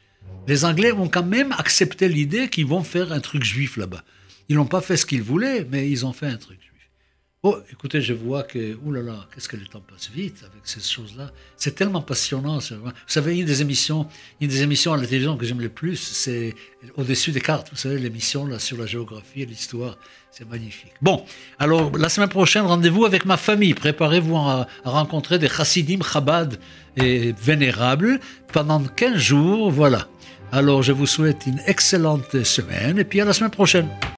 Les 0.48 0.64
Anglais 0.64 0.94
ont 0.94 1.10
quand 1.10 1.26
même 1.26 1.52
accepté 1.52 2.08
l'idée 2.08 2.48
qu'ils 2.48 2.68
vont 2.68 2.84
faire 2.84 3.12
un 3.12 3.20
truc 3.20 3.44
juif 3.44 3.76
là-bas. 3.76 4.06
Ils 4.48 4.56
n'ont 4.56 4.66
pas 4.66 4.80
fait 4.80 4.96
ce 4.96 5.06
qu'ils 5.06 5.22
voulaient, 5.22 5.68
mais 5.70 5.90
ils 5.90 6.06
ont 6.06 6.14
fait 6.14 6.28
un 6.28 6.38
truc. 6.38 6.61
Oh, 7.44 7.58
écoutez, 7.72 8.02
je 8.02 8.14
vois 8.14 8.44
que, 8.44 8.78
oulala, 8.86 9.26
qu'est-ce 9.34 9.50
que 9.50 9.58
le 9.58 9.66
temps 9.66 9.82
passe 9.82 10.12
vite 10.12 10.44
avec 10.44 10.62
ces 10.64 10.80
choses-là. 10.80 11.32
C'est 11.58 11.74
tellement 11.74 12.04
passionnant. 12.04 12.60
Vous 12.60 12.92
savez, 13.08 13.40
une 13.40 13.48
des 13.48 13.64
émissions, 13.64 14.06
des 14.40 14.62
émissions 14.62 14.94
à 14.94 14.98
la 14.98 15.08
télévision 15.08 15.36
que 15.38 15.46
j'aime 15.48 15.60
le 15.60 15.70
plus, 15.70 15.96
c'est 15.96 16.54
Au-dessus 16.98 17.32
des 17.32 17.42
cartes. 17.42 17.70
Vous 17.72 17.78
savez, 17.78 17.98
l'émission 17.98 18.46
là 18.46 18.60
sur 18.60 18.78
la 18.78 18.86
géographie 18.86 19.42
et 19.42 19.48
l'histoire. 19.48 19.98
C'est 20.30 20.48
magnifique. 20.48 20.94
Bon, 21.02 21.26
alors 21.58 21.98
la 21.98 22.10
semaine 22.10 22.30
prochaine, 22.30 22.62
rendez-vous 22.62 23.06
avec 23.06 23.26
ma 23.26 23.38
famille. 23.38 23.74
Préparez-vous 23.74 24.38
à, 24.38 24.68
rencontrer 24.84 25.40
des 25.40 25.50
chassidim 25.50 26.04
chabad 26.04 26.60
et 26.96 27.34
vénérables 27.42 28.20
pendant 28.54 28.84
15 28.84 29.18
jours. 29.18 29.72
Voilà. 29.72 30.08
Alors, 30.52 30.84
je 30.84 30.92
vous 30.92 31.08
souhaite 31.08 31.48
une 31.48 31.60
excellente 31.66 32.44
semaine 32.44 33.00
et 33.00 33.04
puis 33.04 33.20
à 33.20 33.26
la 33.26 33.34
semaine 33.34 33.50
prochaine. 33.50 33.90